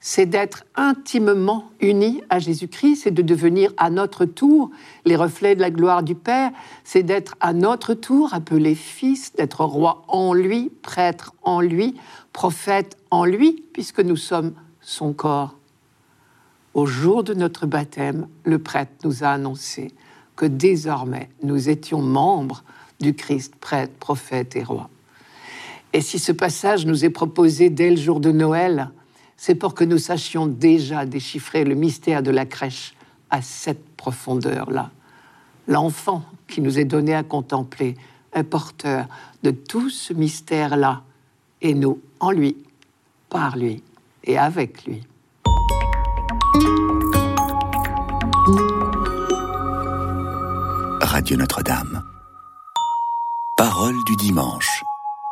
c'est 0.00 0.26
d'être 0.26 0.64
intimement 0.76 1.70
unis 1.80 2.22
à 2.30 2.38
Jésus-Christ, 2.38 3.02
c'est 3.02 3.10
de 3.10 3.22
devenir 3.22 3.72
à 3.76 3.90
notre 3.90 4.24
tour 4.24 4.70
les 5.04 5.16
reflets 5.16 5.56
de 5.56 5.60
la 5.60 5.70
gloire 5.70 6.02
du 6.02 6.14
Père, 6.14 6.50
c'est 6.84 7.02
d'être 7.02 7.34
à 7.40 7.52
notre 7.52 7.94
tour 7.94 8.32
appelé 8.32 8.74
fils, 8.74 9.32
d'être 9.34 9.64
roi 9.64 10.04
en 10.08 10.34
lui, 10.34 10.70
prêtre 10.82 11.34
en 11.42 11.60
lui, 11.60 11.96
prophète 12.32 12.96
en 13.10 13.24
lui, 13.24 13.64
puisque 13.72 14.00
nous 14.00 14.16
sommes 14.16 14.52
son 14.80 15.12
corps. 15.12 15.56
Au 16.74 16.86
jour 16.86 17.24
de 17.24 17.34
notre 17.34 17.66
baptême, 17.66 18.28
le 18.44 18.60
prêtre 18.60 18.92
nous 19.02 19.24
a 19.24 19.28
annoncé 19.28 19.92
que 20.36 20.46
désormais 20.46 21.28
nous 21.42 21.68
étions 21.68 22.00
membres 22.00 22.62
du 23.00 23.14
Christ, 23.14 23.56
prêtre, 23.56 23.94
prophète 23.98 24.54
et 24.54 24.62
roi. 24.62 24.88
Et 25.92 26.00
si 26.00 26.18
ce 26.18 26.30
passage 26.30 26.86
nous 26.86 27.04
est 27.04 27.10
proposé 27.10 27.70
dès 27.70 27.90
le 27.90 27.96
jour 27.96 28.20
de 28.20 28.30
Noël, 28.30 28.90
c'est 29.38 29.54
pour 29.54 29.72
que 29.72 29.84
nous 29.84 29.98
sachions 29.98 30.46
déjà 30.46 31.06
déchiffrer 31.06 31.64
le 31.64 31.76
mystère 31.76 32.22
de 32.22 32.30
la 32.30 32.44
crèche 32.44 32.94
à 33.30 33.40
cette 33.40 33.96
profondeur-là. 33.96 34.90
L'enfant 35.68 36.24
qui 36.48 36.60
nous 36.60 36.78
est 36.78 36.84
donné 36.84 37.14
à 37.14 37.22
contempler 37.22 37.94
est 38.32 38.42
porteur 38.42 39.06
de 39.44 39.52
tout 39.52 39.90
ce 39.90 40.12
mystère-là, 40.12 41.02
et 41.62 41.74
nous 41.74 42.00
en 42.20 42.30
lui, 42.30 42.56
par 43.30 43.56
lui 43.56 43.82
et 44.24 44.36
avec 44.36 44.84
lui. 44.84 45.02
Radio 51.00 51.36
Notre-Dame. 51.36 52.02
Parole 53.56 53.96
du 54.06 54.16
dimanche. 54.16 54.82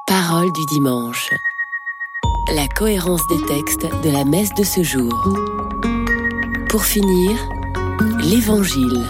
Parole 0.07 0.53
du 0.53 0.65
dimanche. 0.67 1.31
La 2.55 2.69
cohérence 2.69 3.27
des 3.27 3.45
textes 3.47 3.87
de 4.05 4.11
la 4.11 4.25
messe 4.25 4.55
de 4.55 4.63
ce 4.63 4.85
jour. 4.85 5.13
Pour 6.69 6.85
finir, 6.85 7.37
l'Évangile. 8.21 9.05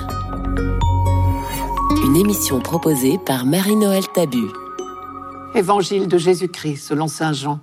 Une 2.03 2.17
émission 2.17 2.61
proposée 2.61 3.19
par 3.19 3.45
Marie-Noël 3.45 4.05
Tabu. 4.15 4.47
Évangile 5.55 6.09
de 6.09 6.17
Jésus-Christ 6.17 6.79
selon 6.79 7.09
Saint 7.09 7.35
Jean. 7.35 7.61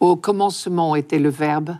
Au 0.00 0.16
commencement 0.16 0.96
était 0.96 1.20
le 1.20 1.28
Verbe, 1.28 1.76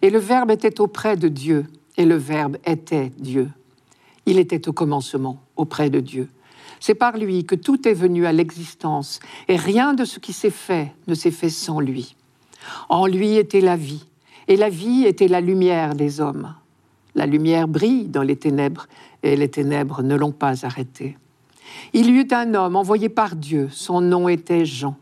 et 0.00 0.08
le 0.08 0.18
Verbe 0.18 0.50
était 0.50 0.80
auprès 0.80 1.18
de 1.18 1.28
Dieu, 1.28 1.66
et 1.98 2.06
le 2.06 2.16
Verbe 2.16 2.56
était 2.64 3.12
Dieu. 3.18 3.50
Il 4.24 4.38
était 4.38 4.66
au 4.66 4.72
commencement 4.72 5.42
auprès 5.56 5.90
de 5.90 6.00
Dieu. 6.00 6.30
C'est 6.80 6.94
par 6.94 7.18
lui 7.18 7.44
que 7.44 7.54
tout 7.54 7.86
est 7.86 7.94
venu 7.94 8.24
à 8.24 8.32
l'existence, 8.32 9.20
et 9.46 9.56
rien 9.56 9.92
de 9.92 10.06
ce 10.06 10.18
qui 10.18 10.32
s'est 10.32 10.48
fait 10.48 10.94
ne 11.06 11.14
s'est 11.14 11.30
fait 11.30 11.50
sans 11.50 11.80
lui. 11.80 12.16
En 12.88 13.06
lui 13.06 13.36
était 13.36 13.60
la 13.60 13.76
vie, 13.76 14.04
et 14.48 14.56
la 14.56 14.68
vie 14.68 15.04
était 15.04 15.28
la 15.28 15.40
lumière 15.40 15.94
des 15.94 16.20
hommes. 16.20 16.54
La 17.14 17.26
lumière 17.26 17.68
brille 17.68 18.06
dans 18.06 18.22
les 18.22 18.36
ténèbres, 18.36 18.86
et 19.22 19.36
les 19.36 19.48
ténèbres 19.48 20.02
ne 20.02 20.14
l'ont 20.14 20.32
pas 20.32 20.64
arrêtée. 20.64 21.16
Il 21.92 22.10
y 22.10 22.20
eut 22.20 22.28
un 22.30 22.54
homme 22.54 22.76
envoyé 22.76 23.08
par 23.08 23.36
Dieu, 23.36 23.68
son 23.70 24.00
nom 24.00 24.28
était 24.28 24.64
Jean. 24.64 24.96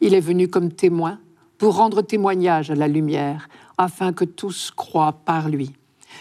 Il 0.00 0.14
est 0.14 0.20
venu 0.20 0.48
comme 0.48 0.72
témoin 0.72 1.18
pour 1.58 1.76
rendre 1.76 2.02
témoignage 2.02 2.70
à 2.70 2.74
la 2.74 2.88
lumière, 2.88 3.48
afin 3.78 4.12
que 4.12 4.24
tous 4.24 4.70
croient 4.74 5.20
par 5.24 5.48
lui. 5.48 5.72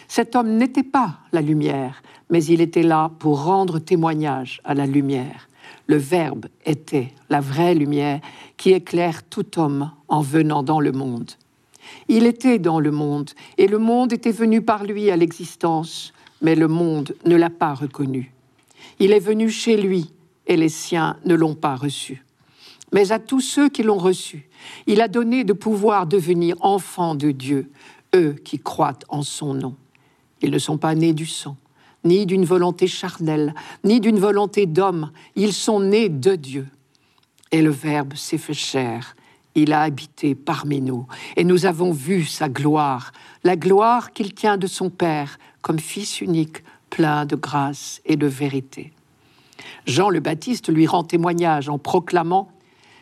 Cet 0.07 0.35
homme 0.35 0.57
n'était 0.57 0.83
pas 0.83 1.19
la 1.31 1.41
lumière, 1.41 2.01
mais 2.29 2.43
il 2.43 2.61
était 2.61 2.83
là 2.83 3.11
pour 3.19 3.43
rendre 3.43 3.79
témoignage 3.79 4.61
à 4.63 4.73
la 4.73 4.85
lumière. 4.85 5.47
Le 5.87 5.97
Verbe 5.97 6.45
était 6.65 7.13
la 7.29 7.41
vraie 7.41 7.73
lumière 7.73 8.19
qui 8.59 8.73
éclaire 8.73 9.23
tout 9.23 9.57
homme 9.57 9.89
en 10.09 10.21
venant 10.21 10.63
dans 10.63 10.81
le 10.81 10.91
monde. 10.91 11.31
Il 12.09 12.25
était 12.25 12.59
dans 12.59 12.81
le 12.81 12.91
monde, 12.91 13.31
et 13.57 13.67
le 13.67 13.79
monde 13.79 14.11
était 14.11 14.33
venu 14.33 14.61
par 14.61 14.83
lui 14.83 15.09
à 15.09 15.15
l'existence, 15.15 16.13
mais 16.41 16.55
le 16.55 16.67
monde 16.67 17.15
ne 17.25 17.37
l'a 17.37 17.49
pas 17.49 17.73
reconnu. 17.73 18.33
Il 18.99 19.13
est 19.13 19.19
venu 19.19 19.49
chez 19.49 19.77
lui, 19.77 20.11
et 20.45 20.57
les 20.57 20.67
siens 20.67 21.15
ne 21.23 21.35
l'ont 21.35 21.55
pas 21.55 21.75
reçu. 21.75 22.25
Mais 22.91 23.13
à 23.13 23.19
tous 23.19 23.39
ceux 23.39 23.69
qui 23.69 23.81
l'ont 23.81 23.97
reçu, 23.97 24.49
il 24.87 24.99
a 24.99 25.07
donné 25.07 25.45
de 25.45 25.53
pouvoir 25.53 26.05
devenir 26.05 26.57
enfants 26.59 27.15
de 27.15 27.31
Dieu, 27.31 27.71
eux 28.13 28.33
qui 28.43 28.59
croient 28.59 28.99
en 29.07 29.21
son 29.21 29.53
nom. 29.53 29.75
Ils 30.41 30.51
ne 30.51 30.59
sont 30.59 30.77
pas 30.77 30.95
nés 30.95 31.13
du 31.13 31.27
sang, 31.27 31.55
ni 32.03 32.25
d'une 32.25 32.45
volonté 32.45 32.87
charnelle, 32.87 33.55
ni 33.85 34.01
d'une 34.01 34.19
volonté 34.19 34.65
d'homme. 34.65 35.11
Ils 35.37 35.53
sont 35.53 35.79
nés 35.79 36.09
de 36.09 36.35
Dieu. 36.35 36.67
Et 37.51 37.61
le 37.61 37.69
Verbe 37.69 38.15
s'est 38.15 38.37
fait 38.37 38.53
chair. 38.53 39.15
Il 39.55 39.73
a 39.73 39.81
habité 39.81 40.35
parmi 40.35 40.81
nous. 40.81 41.07
Et 41.35 41.43
nous 41.43 41.65
avons 41.65 41.91
vu 41.91 42.25
sa 42.25 42.49
gloire, 42.49 43.11
la 43.43 43.55
gloire 43.55 44.11
qu'il 44.11 44.33
tient 44.33 44.57
de 44.57 44.67
son 44.67 44.89
Père, 44.89 45.39
comme 45.61 45.79
Fils 45.79 46.21
unique, 46.21 46.63
plein 46.89 47.25
de 47.25 47.35
grâce 47.35 48.01
et 48.05 48.15
de 48.15 48.27
vérité. 48.27 48.93
Jean 49.85 50.09
le 50.09 50.19
Baptiste 50.19 50.71
lui 50.71 50.87
rend 50.87 51.03
témoignage 51.03 51.69
en 51.69 51.77
proclamant 51.77 52.49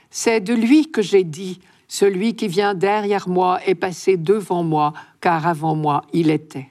C'est 0.09 0.39
de 0.39 0.53
lui 0.53 0.89
que 0.89 1.01
j'ai 1.01 1.23
dit, 1.23 1.59
celui 1.87 2.35
qui 2.35 2.47
vient 2.47 2.73
derrière 2.73 3.29
moi 3.29 3.59
est 3.65 3.75
passé 3.75 4.17
devant 4.17 4.63
moi, 4.63 4.93
car 5.21 5.47
avant 5.47 5.75
moi 5.75 6.03
il 6.13 6.29
était. 6.29 6.69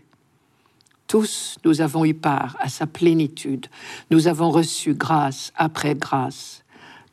Tous, 1.06 1.56
nous 1.64 1.80
avons 1.80 2.04
eu 2.04 2.14
part 2.14 2.56
à 2.58 2.68
sa 2.68 2.86
plénitude. 2.86 3.66
Nous 4.10 4.26
avons 4.26 4.50
reçu 4.50 4.94
grâce 4.94 5.52
après 5.54 5.94
grâce. 5.94 6.64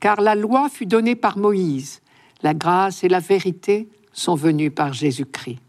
Car 0.03 0.19
la 0.19 0.35
loi 0.35 0.67
fut 0.67 0.85
donnée 0.85 1.15
par 1.15 1.37
Moïse. 1.37 2.01
La 2.41 2.53
grâce 2.53 3.05
et 3.05 3.07
la 3.07 3.21
vérité 3.21 3.87
sont 4.11 4.35
venues 4.35 4.69
par 4.69 4.91
Jésus-Christ. 4.91 5.59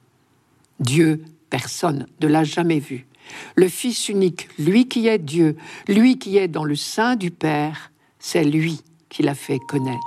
Dieu, 0.81 1.23
personne 1.51 2.09
ne 2.21 2.27
l'a 2.27 2.43
jamais 2.43 2.81
vu. 2.81 3.07
Le 3.55 3.69
Fils 3.69 4.09
unique, 4.09 4.49
lui 4.59 4.89
qui 4.89 5.07
est 5.07 5.21
Dieu, 5.21 5.57
lui 5.87 6.19
qui 6.19 6.37
est 6.37 6.49
dans 6.49 6.65
le 6.65 6.75
sein 6.75 7.15
du 7.15 7.31
Père, 7.31 7.93
c'est 8.19 8.43
lui 8.43 8.81
qui 9.09 9.23
l'a 9.23 9.37
fait 9.37 9.61
connaître. 9.61 10.01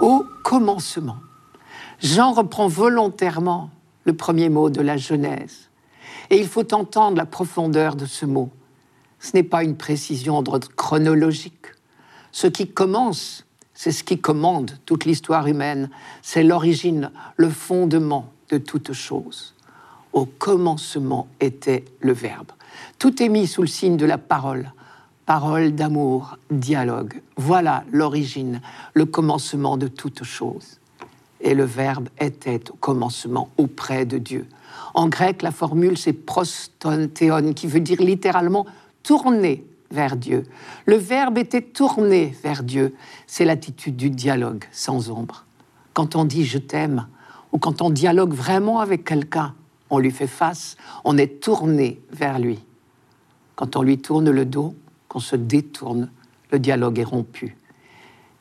Au 0.00 0.24
commencement, 0.44 1.18
Jean 2.00 2.32
reprend 2.32 2.68
volontairement 2.68 3.68
le 4.04 4.14
premier 4.14 4.48
mot 4.48 4.70
de 4.70 4.80
la 4.80 4.96
Genèse. 4.96 5.67
Et 6.30 6.38
il 6.38 6.46
faut 6.46 6.74
entendre 6.74 7.16
la 7.16 7.26
profondeur 7.26 7.96
de 7.96 8.06
ce 8.06 8.26
mot. 8.26 8.50
Ce 9.18 9.36
n'est 9.36 9.42
pas 9.42 9.64
une 9.64 9.76
précision 9.76 10.42
d'ordre 10.42 10.68
chronologique. 10.76 11.66
Ce 12.32 12.46
qui 12.46 12.68
commence, 12.68 13.44
c'est 13.74 13.92
ce 13.92 14.04
qui 14.04 14.20
commande 14.20 14.72
toute 14.84 15.04
l'histoire 15.04 15.46
humaine. 15.46 15.90
C'est 16.22 16.42
l'origine, 16.42 17.10
le 17.36 17.48
fondement 17.48 18.30
de 18.50 18.58
toute 18.58 18.92
chose. 18.92 19.54
Au 20.12 20.26
commencement 20.26 21.28
était 21.40 21.84
le 22.00 22.12
Verbe. 22.12 22.52
Tout 22.98 23.22
est 23.22 23.28
mis 23.28 23.46
sous 23.46 23.62
le 23.62 23.68
signe 23.68 23.96
de 23.96 24.06
la 24.06 24.18
parole. 24.18 24.72
Parole 25.26 25.74
d'amour, 25.74 26.38
dialogue. 26.50 27.20
Voilà 27.36 27.84
l'origine, 27.92 28.60
le 28.94 29.04
commencement 29.04 29.76
de 29.76 29.88
toute 29.88 30.24
chose 30.24 30.78
et 31.40 31.54
le 31.54 31.64
Verbe 31.64 32.08
était 32.18 32.70
au 32.70 32.74
commencement 32.74 33.50
auprès 33.56 34.04
de 34.04 34.18
Dieu. 34.18 34.46
En 34.94 35.08
grec, 35.08 35.42
la 35.42 35.52
formule 35.52 35.96
c'est 35.96 36.12
prostontéon, 36.12 37.52
qui 37.52 37.66
veut 37.66 37.80
dire 37.80 38.00
littéralement 38.00 38.66
tourner 39.02 39.64
vers 39.90 40.16
Dieu. 40.16 40.44
Le 40.86 40.96
Verbe 40.96 41.38
était 41.38 41.62
tourné 41.62 42.34
vers 42.42 42.62
Dieu. 42.62 42.94
C'est 43.26 43.44
l'attitude 43.44 43.96
du 43.96 44.10
dialogue 44.10 44.64
sans 44.72 45.10
ombre. 45.10 45.44
Quand 45.94 46.16
on 46.16 46.24
dit 46.24 46.44
je 46.44 46.58
t'aime, 46.58 47.06
ou 47.52 47.58
quand 47.58 47.80
on 47.80 47.90
dialogue 47.90 48.32
vraiment 48.32 48.80
avec 48.80 49.04
quelqu'un, 49.04 49.54
on 49.90 49.98
lui 49.98 50.10
fait 50.10 50.26
face, 50.26 50.76
on 51.04 51.16
est 51.16 51.40
tourné 51.40 52.00
vers 52.10 52.38
lui. 52.38 52.58
Quand 53.56 53.76
on 53.76 53.82
lui 53.82 53.98
tourne 53.98 54.30
le 54.30 54.44
dos, 54.44 54.74
qu'on 55.08 55.20
se 55.20 55.36
détourne, 55.36 56.10
le 56.52 56.58
dialogue 56.58 56.98
est 56.98 57.04
rompu. 57.04 57.56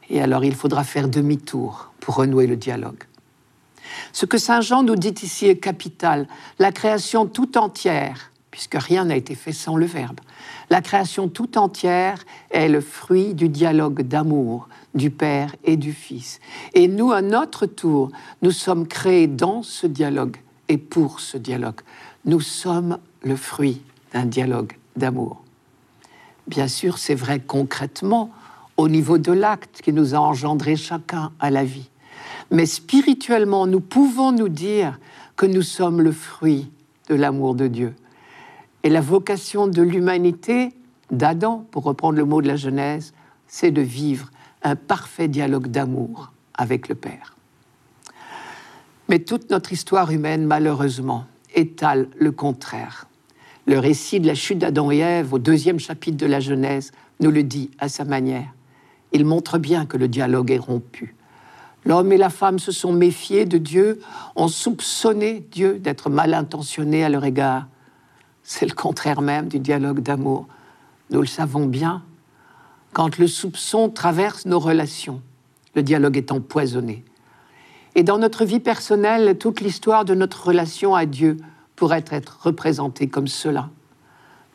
Et 0.10 0.22
alors 0.22 0.44
il 0.44 0.56
faudra 0.56 0.84
faire 0.84 1.10
demi-tour 1.10 1.92
pour 2.00 2.16
renouer 2.16 2.48
le 2.48 2.56
dialogue. 2.56 3.04
Ce 4.14 4.26
que 4.26 4.38
Saint 4.38 4.62
Jean 4.62 4.84
nous 4.84 4.96
dit 4.96 5.16
ici 5.22 5.48
est 5.48 5.58
capital. 5.58 6.28
La 6.60 6.72
création 6.72 7.26
tout 7.26 7.58
entière, 7.58 8.32
puisque 8.52 8.76
rien 8.76 9.06
n'a 9.06 9.16
été 9.16 9.36
fait 9.36 9.54
sans 9.54 9.76
le 9.76 9.86
Verbe. 9.86 10.20
La 10.70 10.82
création 10.82 11.28
tout 11.28 11.58
entière 11.58 12.24
est 12.52 12.70
le 12.70 12.82
fruit 12.82 13.34
du 13.34 13.50
dialogue 13.50 14.02
d'amour 14.02 14.68
du 14.94 15.12
Père 15.12 15.56
et 15.64 15.78
du 15.78 15.94
Fils. 15.94 16.40
Et 16.74 16.88
nous, 16.88 17.12
à 17.12 17.22
notre 17.22 17.66
tour, 17.66 18.12
nous 18.42 18.52
sommes 18.52 18.88
créés 18.88 19.28
dans 19.28 19.64
ce 19.64 19.88
dialogue 19.88 20.38
et 20.70 20.78
pour 20.78 21.20
ce 21.20 21.38
dialogue. 21.38 21.82
Nous 22.26 22.42
sommes 22.42 22.98
le 23.24 23.36
fruit 23.36 23.82
d'un 24.14 24.26
dialogue 24.26 24.74
d'amour. 24.96 25.42
Bien 26.48 26.68
sûr, 26.68 26.98
c'est 26.98 27.16
vrai 27.16 27.40
concrètement 27.40 28.32
au 28.78 28.88
niveau 28.88 29.18
de 29.18 29.32
l'acte 29.32 29.82
qui 29.82 29.92
nous 29.92 30.16
a 30.16 30.20
engendré 30.20 30.76
chacun 30.76 31.32
à 31.40 31.50
la 31.50 31.64
vie. 31.64 31.90
Mais 32.52 32.66
spirituellement, 32.66 33.68
nous 33.68 33.82
pouvons 33.82 34.32
nous 34.32 34.50
dire 34.50 35.00
que 35.36 35.46
nous 35.46 35.64
sommes 35.64 36.02
le 36.02 36.12
fruit 36.12 36.70
de 37.10 37.16
l'amour 37.16 37.56
de 37.56 37.68
Dieu. 37.68 37.96
Et 38.84 38.90
la 38.90 39.02
vocation 39.02 39.68
de 39.68 39.82
l'humanité, 39.82 40.74
d'Adam, 41.12 41.66
pour 41.72 41.84
reprendre 41.84 42.18
le 42.18 42.26
mot 42.26 42.42
de 42.42 42.48
la 42.48 42.56
Genèse, 42.56 43.14
c'est 43.48 43.72
de 43.72 43.82
vivre 43.82 44.30
un 44.64 44.76
parfait 44.76 45.28
dialogue 45.28 45.68
d'amour 45.68 46.32
avec 46.54 46.88
le 46.88 46.96
Père. 46.96 47.36
Mais 49.10 49.20
toute 49.20 49.50
notre 49.50 49.72
histoire 49.72 50.12
humaine, 50.12 50.46
malheureusement, 50.46 51.26
étale 51.56 52.08
le 52.18 52.32
contraire. 52.32 53.08
Le 53.66 53.80
récit 53.80 54.20
de 54.20 54.28
la 54.28 54.36
chute 54.36 54.60
d'Adam 54.60 54.92
et 54.92 54.98
Ève 54.98 55.34
au 55.34 55.40
deuxième 55.40 55.80
chapitre 55.80 56.18
de 56.18 56.26
la 56.26 56.40
Genèse 56.40 56.92
nous 57.20 57.32
le 57.32 57.44
dit 57.44 57.72
à 57.80 57.90
sa 57.90 58.06
manière. 58.06 58.54
Il 59.18 59.26
montre 59.26 59.58
bien 59.58 59.88
que 59.88 59.98
le 59.98 60.08
dialogue 60.08 60.52
est 60.52 60.60
rompu. 60.60 61.16
L'homme 61.86 62.12
et 62.12 62.18
la 62.18 62.30
femme 62.30 62.60
se 62.60 62.72
sont 62.72 62.94
méfiés 62.94 63.46
de 63.46 63.58
Dieu, 63.58 64.00
ont 64.36 64.48
soupçonné 64.48 65.44
Dieu 65.52 65.80
d'être 65.80 66.12
mal 66.12 66.36
intentionné 66.36 67.04
à 67.04 67.10
leur 67.10 67.26
égard. 67.26 67.66
C'est 68.44 68.68
le 68.68 68.76
contraire 68.76 69.22
même 69.22 69.48
du 69.48 69.58
dialogue 69.58 70.02
d'amour. 70.02 70.46
Nous 71.10 71.20
le 71.20 71.26
savons 71.26 71.66
bien. 71.66 72.04
Quand 72.94 73.18
le 73.18 73.26
soupçon 73.26 73.90
traverse 73.90 74.46
nos 74.46 74.60
relations, 74.60 75.20
le 75.74 75.82
dialogue 75.82 76.18
est 76.18 76.32
empoisonné. 76.32 77.04
Et 77.96 78.04
dans 78.04 78.20
notre 78.20 78.46
vie 78.46 78.60
personnelle, 78.60 79.36
toute 79.40 79.62
l'histoire 79.62 80.06
de 80.06 80.14
notre 80.14 80.46
relation 80.46 80.94
à 80.94 81.08
Dieu 81.08 81.38
pourrait 81.76 82.06
être 82.12 82.38
représentée 82.44 83.08
comme 83.08 83.28
cela. 83.28 83.72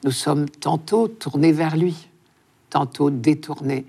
Nous 0.04 0.12
sommes 0.12 0.48
tantôt 0.48 1.08
tournés 1.08 1.50
vers 1.50 1.76
lui, 1.76 2.08
tantôt 2.70 3.10
détournés, 3.10 3.86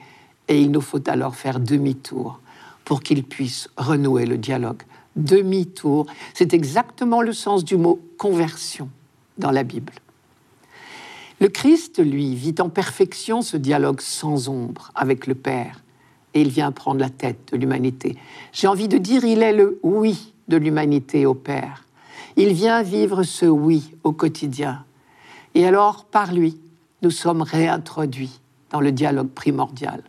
et 0.53 0.61
il 0.61 0.71
nous 0.71 0.81
faut 0.81 1.09
alors 1.09 1.35
faire 1.35 1.59
demi-tour 1.59 2.39
pour 2.85 3.01
qu'il 3.01 3.23
puisse 3.23 3.69
renouer 3.75 4.25
le 4.25 4.37
dialogue. 4.37 4.83
Demi-tour, 5.15 6.05
c'est 6.33 6.53
exactement 6.53 7.21
le 7.21 7.33
sens 7.33 7.65
du 7.65 7.75
mot 7.75 7.99
conversion 8.17 8.89
dans 9.37 9.51
la 9.51 9.63
Bible. 9.63 9.93
Le 11.39 11.47
Christ, 11.49 11.99
lui, 11.99 12.35
vit 12.35 12.55
en 12.59 12.69
perfection 12.69 13.41
ce 13.41 13.57
dialogue 13.57 13.99
sans 13.99 14.47
ombre 14.47 14.91
avec 14.95 15.27
le 15.27 15.35
Père, 15.35 15.83
et 16.33 16.41
il 16.41 16.49
vient 16.49 16.71
prendre 16.71 16.99
la 16.99 17.09
tête 17.09 17.49
de 17.51 17.57
l'humanité. 17.57 18.15
J'ai 18.51 18.67
envie 18.67 18.87
de 18.87 18.97
dire, 18.97 19.23
il 19.23 19.41
est 19.41 19.53
le 19.53 19.79
oui 19.81 20.33
de 20.47 20.57
l'humanité 20.57 21.25
au 21.25 21.33
Père. 21.33 21.85
Il 22.37 22.53
vient 22.53 22.81
vivre 22.83 23.23
ce 23.23 23.45
oui 23.45 23.91
au 24.03 24.11
quotidien. 24.11 24.85
Et 25.55 25.65
alors, 25.65 26.05
par 26.05 26.33
lui, 26.33 26.57
nous 27.01 27.11
sommes 27.11 27.41
réintroduits 27.41 28.39
dans 28.71 28.81
le 28.81 28.91
dialogue 28.91 29.29
primordial. 29.29 30.03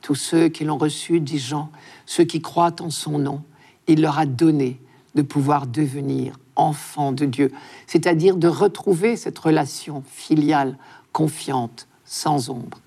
Tous 0.00 0.14
ceux 0.14 0.48
qui 0.48 0.64
l'ont 0.64 0.78
reçu, 0.78 1.20
dit 1.20 1.38
Jean, 1.38 1.70
ceux 2.06 2.24
qui 2.24 2.40
croient 2.40 2.80
en 2.80 2.90
son 2.90 3.18
nom, 3.18 3.42
il 3.86 4.00
leur 4.00 4.18
a 4.18 4.26
donné 4.26 4.80
de 5.14 5.22
pouvoir 5.22 5.66
devenir 5.66 6.38
enfants 6.56 7.12
de 7.12 7.24
Dieu, 7.24 7.52
c'est-à-dire 7.86 8.36
de 8.36 8.48
retrouver 8.48 9.16
cette 9.16 9.38
relation 9.38 10.02
filiale, 10.06 10.76
confiante, 11.12 11.88
sans 12.04 12.50
ombre. 12.50 12.80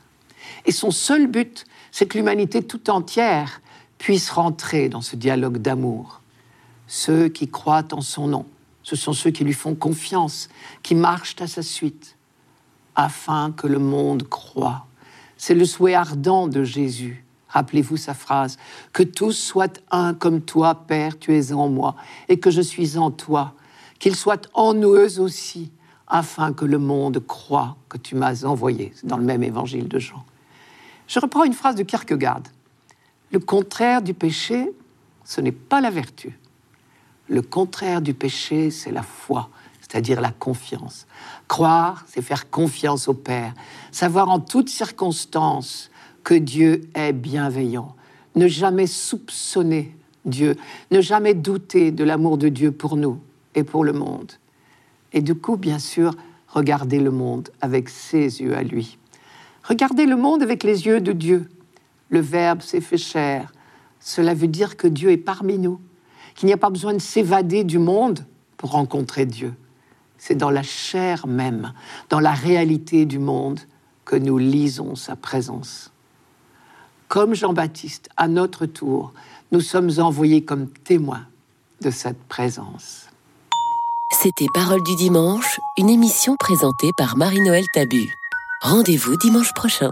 Et 0.66 0.72
son 0.72 0.92
seul 0.92 1.28
but, 1.28 1.66
c'est 1.92 2.06
que 2.06 2.18
l'humanité 2.18 2.64
tout 2.64 2.90
entière 2.90 3.62
puisse 3.98 4.30
rentrer 4.30 4.90
dans 4.90 5.02
ce 5.02 5.16
dialogue 5.16 5.58
d'amour. 5.58 6.22
Ceux 6.88 7.30
qui 7.30 7.48
croient 7.48 7.94
en 7.94 8.02
son 8.02 8.28
nom, 8.28 8.46
ce 8.84 8.96
sont 8.96 9.14
ceux 9.14 9.32
qui 9.32 9.44
lui 9.44 9.54
font 9.54 9.76
confiance, 9.76 10.50
qui 10.84 10.96
marchent 10.96 11.36
à 11.40 11.48
sa 11.48 11.62
suite, 11.62 12.18
afin 12.96 13.52
que 13.52 13.68
le 13.68 13.80
monde 13.80 14.24
croit 14.24 14.86
c'est 15.44 15.56
le 15.56 15.66
souhait 15.66 15.94
ardent 15.94 16.48
de 16.48 16.64
Jésus. 16.64 17.26
Rappelez-vous 17.50 17.98
sa 17.98 18.14
phrase, 18.14 18.58
que 18.94 19.04
tous 19.04 19.34
soient 19.34 19.74
un 19.92 20.14
comme 20.14 20.40
toi, 20.40 20.86
Père, 20.88 21.20
tu 21.20 21.36
es 21.36 21.52
en 21.52 21.68
moi, 21.68 21.98
et 22.30 22.40
que 22.40 22.50
je 22.50 22.62
suis 22.62 22.98
en 22.98 23.12
toi, 23.12 23.54
qu'ils 24.00 24.16
soient 24.16 24.44
en 24.54 24.74
nous 24.74 24.94
eux 24.94 25.20
aussi, 25.20 25.70
afin 26.08 26.54
que 26.54 26.64
le 26.64 26.78
monde 26.78 27.20
croit 27.28 27.76
que 27.90 27.98
tu 27.98 28.16
m'as 28.16 28.46
envoyé. 28.46 28.94
Dans 29.04 29.18
le 29.18 29.26
même 29.26 29.44
évangile 29.44 29.90
de 29.90 30.00
Jean. 30.00 30.24
Je 31.08 31.20
reprends 31.20 31.44
une 31.44 31.52
phrase 31.52 31.76
de 31.76 31.84
Kierkegaard. 31.84 32.44
Le 33.34 33.40
contraire 33.40 34.02
du 34.02 34.14
péché, 34.14 34.72
ce 35.26 35.42
n'est 35.42 35.52
pas 35.52 35.82
la 35.82 35.90
vertu. 35.90 36.40
Le 37.28 37.42
contraire 37.42 38.02
du 38.02 38.14
péché, 38.14 38.72
c'est 38.72 38.94
la 38.94 39.04
foi 39.04 39.50
c'est-à-dire 39.94 40.22
la 40.22 40.32
confiance. 40.32 41.06
Croire, 41.48 42.04
c'est 42.08 42.24
faire 42.24 42.50
confiance 42.50 43.08
au 43.08 43.14
Père, 43.14 43.54
savoir 43.92 44.28
en 44.30 44.40
toutes 44.40 44.70
circonstances 44.70 45.92
que 46.24 46.34
Dieu 46.34 46.82
est 46.96 47.14
bienveillant, 47.14 47.94
ne 48.34 48.48
jamais 48.48 48.88
soupçonner 48.88 49.96
Dieu, 50.26 50.56
ne 50.90 51.00
jamais 51.00 51.36
douter 51.36 51.92
de 51.92 52.04
l'amour 52.04 52.40
de 52.40 52.50
Dieu 52.50 52.72
pour 52.72 52.98
nous 52.98 53.20
et 53.54 53.64
pour 53.64 53.84
le 53.84 53.94
monde. 53.94 54.32
Et 55.12 55.22
du 55.22 55.36
coup, 55.36 55.58
bien 55.58 55.78
sûr, 55.78 56.16
regarder 56.48 57.00
le 57.00 57.12
monde 57.12 57.50
avec 57.62 57.88
ses 57.88 58.42
yeux 58.42 58.58
à 58.58 58.64
lui. 58.64 58.98
Regarder 59.64 60.08
le 60.08 60.16
monde 60.16 60.42
avec 60.42 60.64
les 60.64 60.88
yeux 60.88 61.02
de 61.02 61.12
Dieu. 61.12 61.48
Le 62.10 62.20
Verbe 62.20 62.64
s'est 62.64 62.82
fait 62.82 62.98
chair. 62.98 63.54
Cela 64.00 64.34
veut 64.34 64.48
dire 64.48 64.76
que 64.76 64.88
Dieu 64.88 65.12
est 65.12 65.18
parmi 65.18 65.60
nous, 65.60 65.80
qu'il 66.34 66.48
n'y 66.48 66.54
a 66.54 66.58
pas 66.58 66.72
besoin 66.72 66.94
de 66.94 67.00
s'évader 67.00 67.64
du 67.64 67.78
monde 67.78 68.26
pour 68.58 68.72
rencontrer 68.72 69.28
Dieu 69.28 69.54
c'est 70.26 70.36
dans 70.36 70.52
la 70.52 70.64
chair 70.64 71.28
même, 71.28 71.74
dans 72.10 72.22
la 72.22 72.32
réalité 72.32 73.06
du 73.06 73.20
monde, 73.20 73.60
que 74.06 74.16
nous 74.16 74.38
lisons 74.38 74.96
sa 74.96 75.18
présence. 75.18 75.92
Comme 77.10 77.36
Jean-Baptiste, 77.36 78.08
à 78.16 78.30
notre 78.30 78.66
tour, 78.66 79.12
nous 79.52 79.60
sommes 79.60 79.92
envoyés 79.98 80.46
comme 80.46 80.70
témoins 80.70 81.26
de 81.82 81.92
cette 81.92 82.24
présence. 82.30 83.08
C'était 84.22 84.48
Parole 84.54 84.84
du 84.84 84.96
dimanche, 84.96 85.60
une 85.78 85.90
émission 85.90 86.38
présentée 86.40 86.92
par 86.98 87.18
Marie-Noël 87.18 87.66
Tabu. 87.74 88.10
Rendez-vous 88.62 89.18
dimanche 89.18 89.54
prochain. 89.54 89.92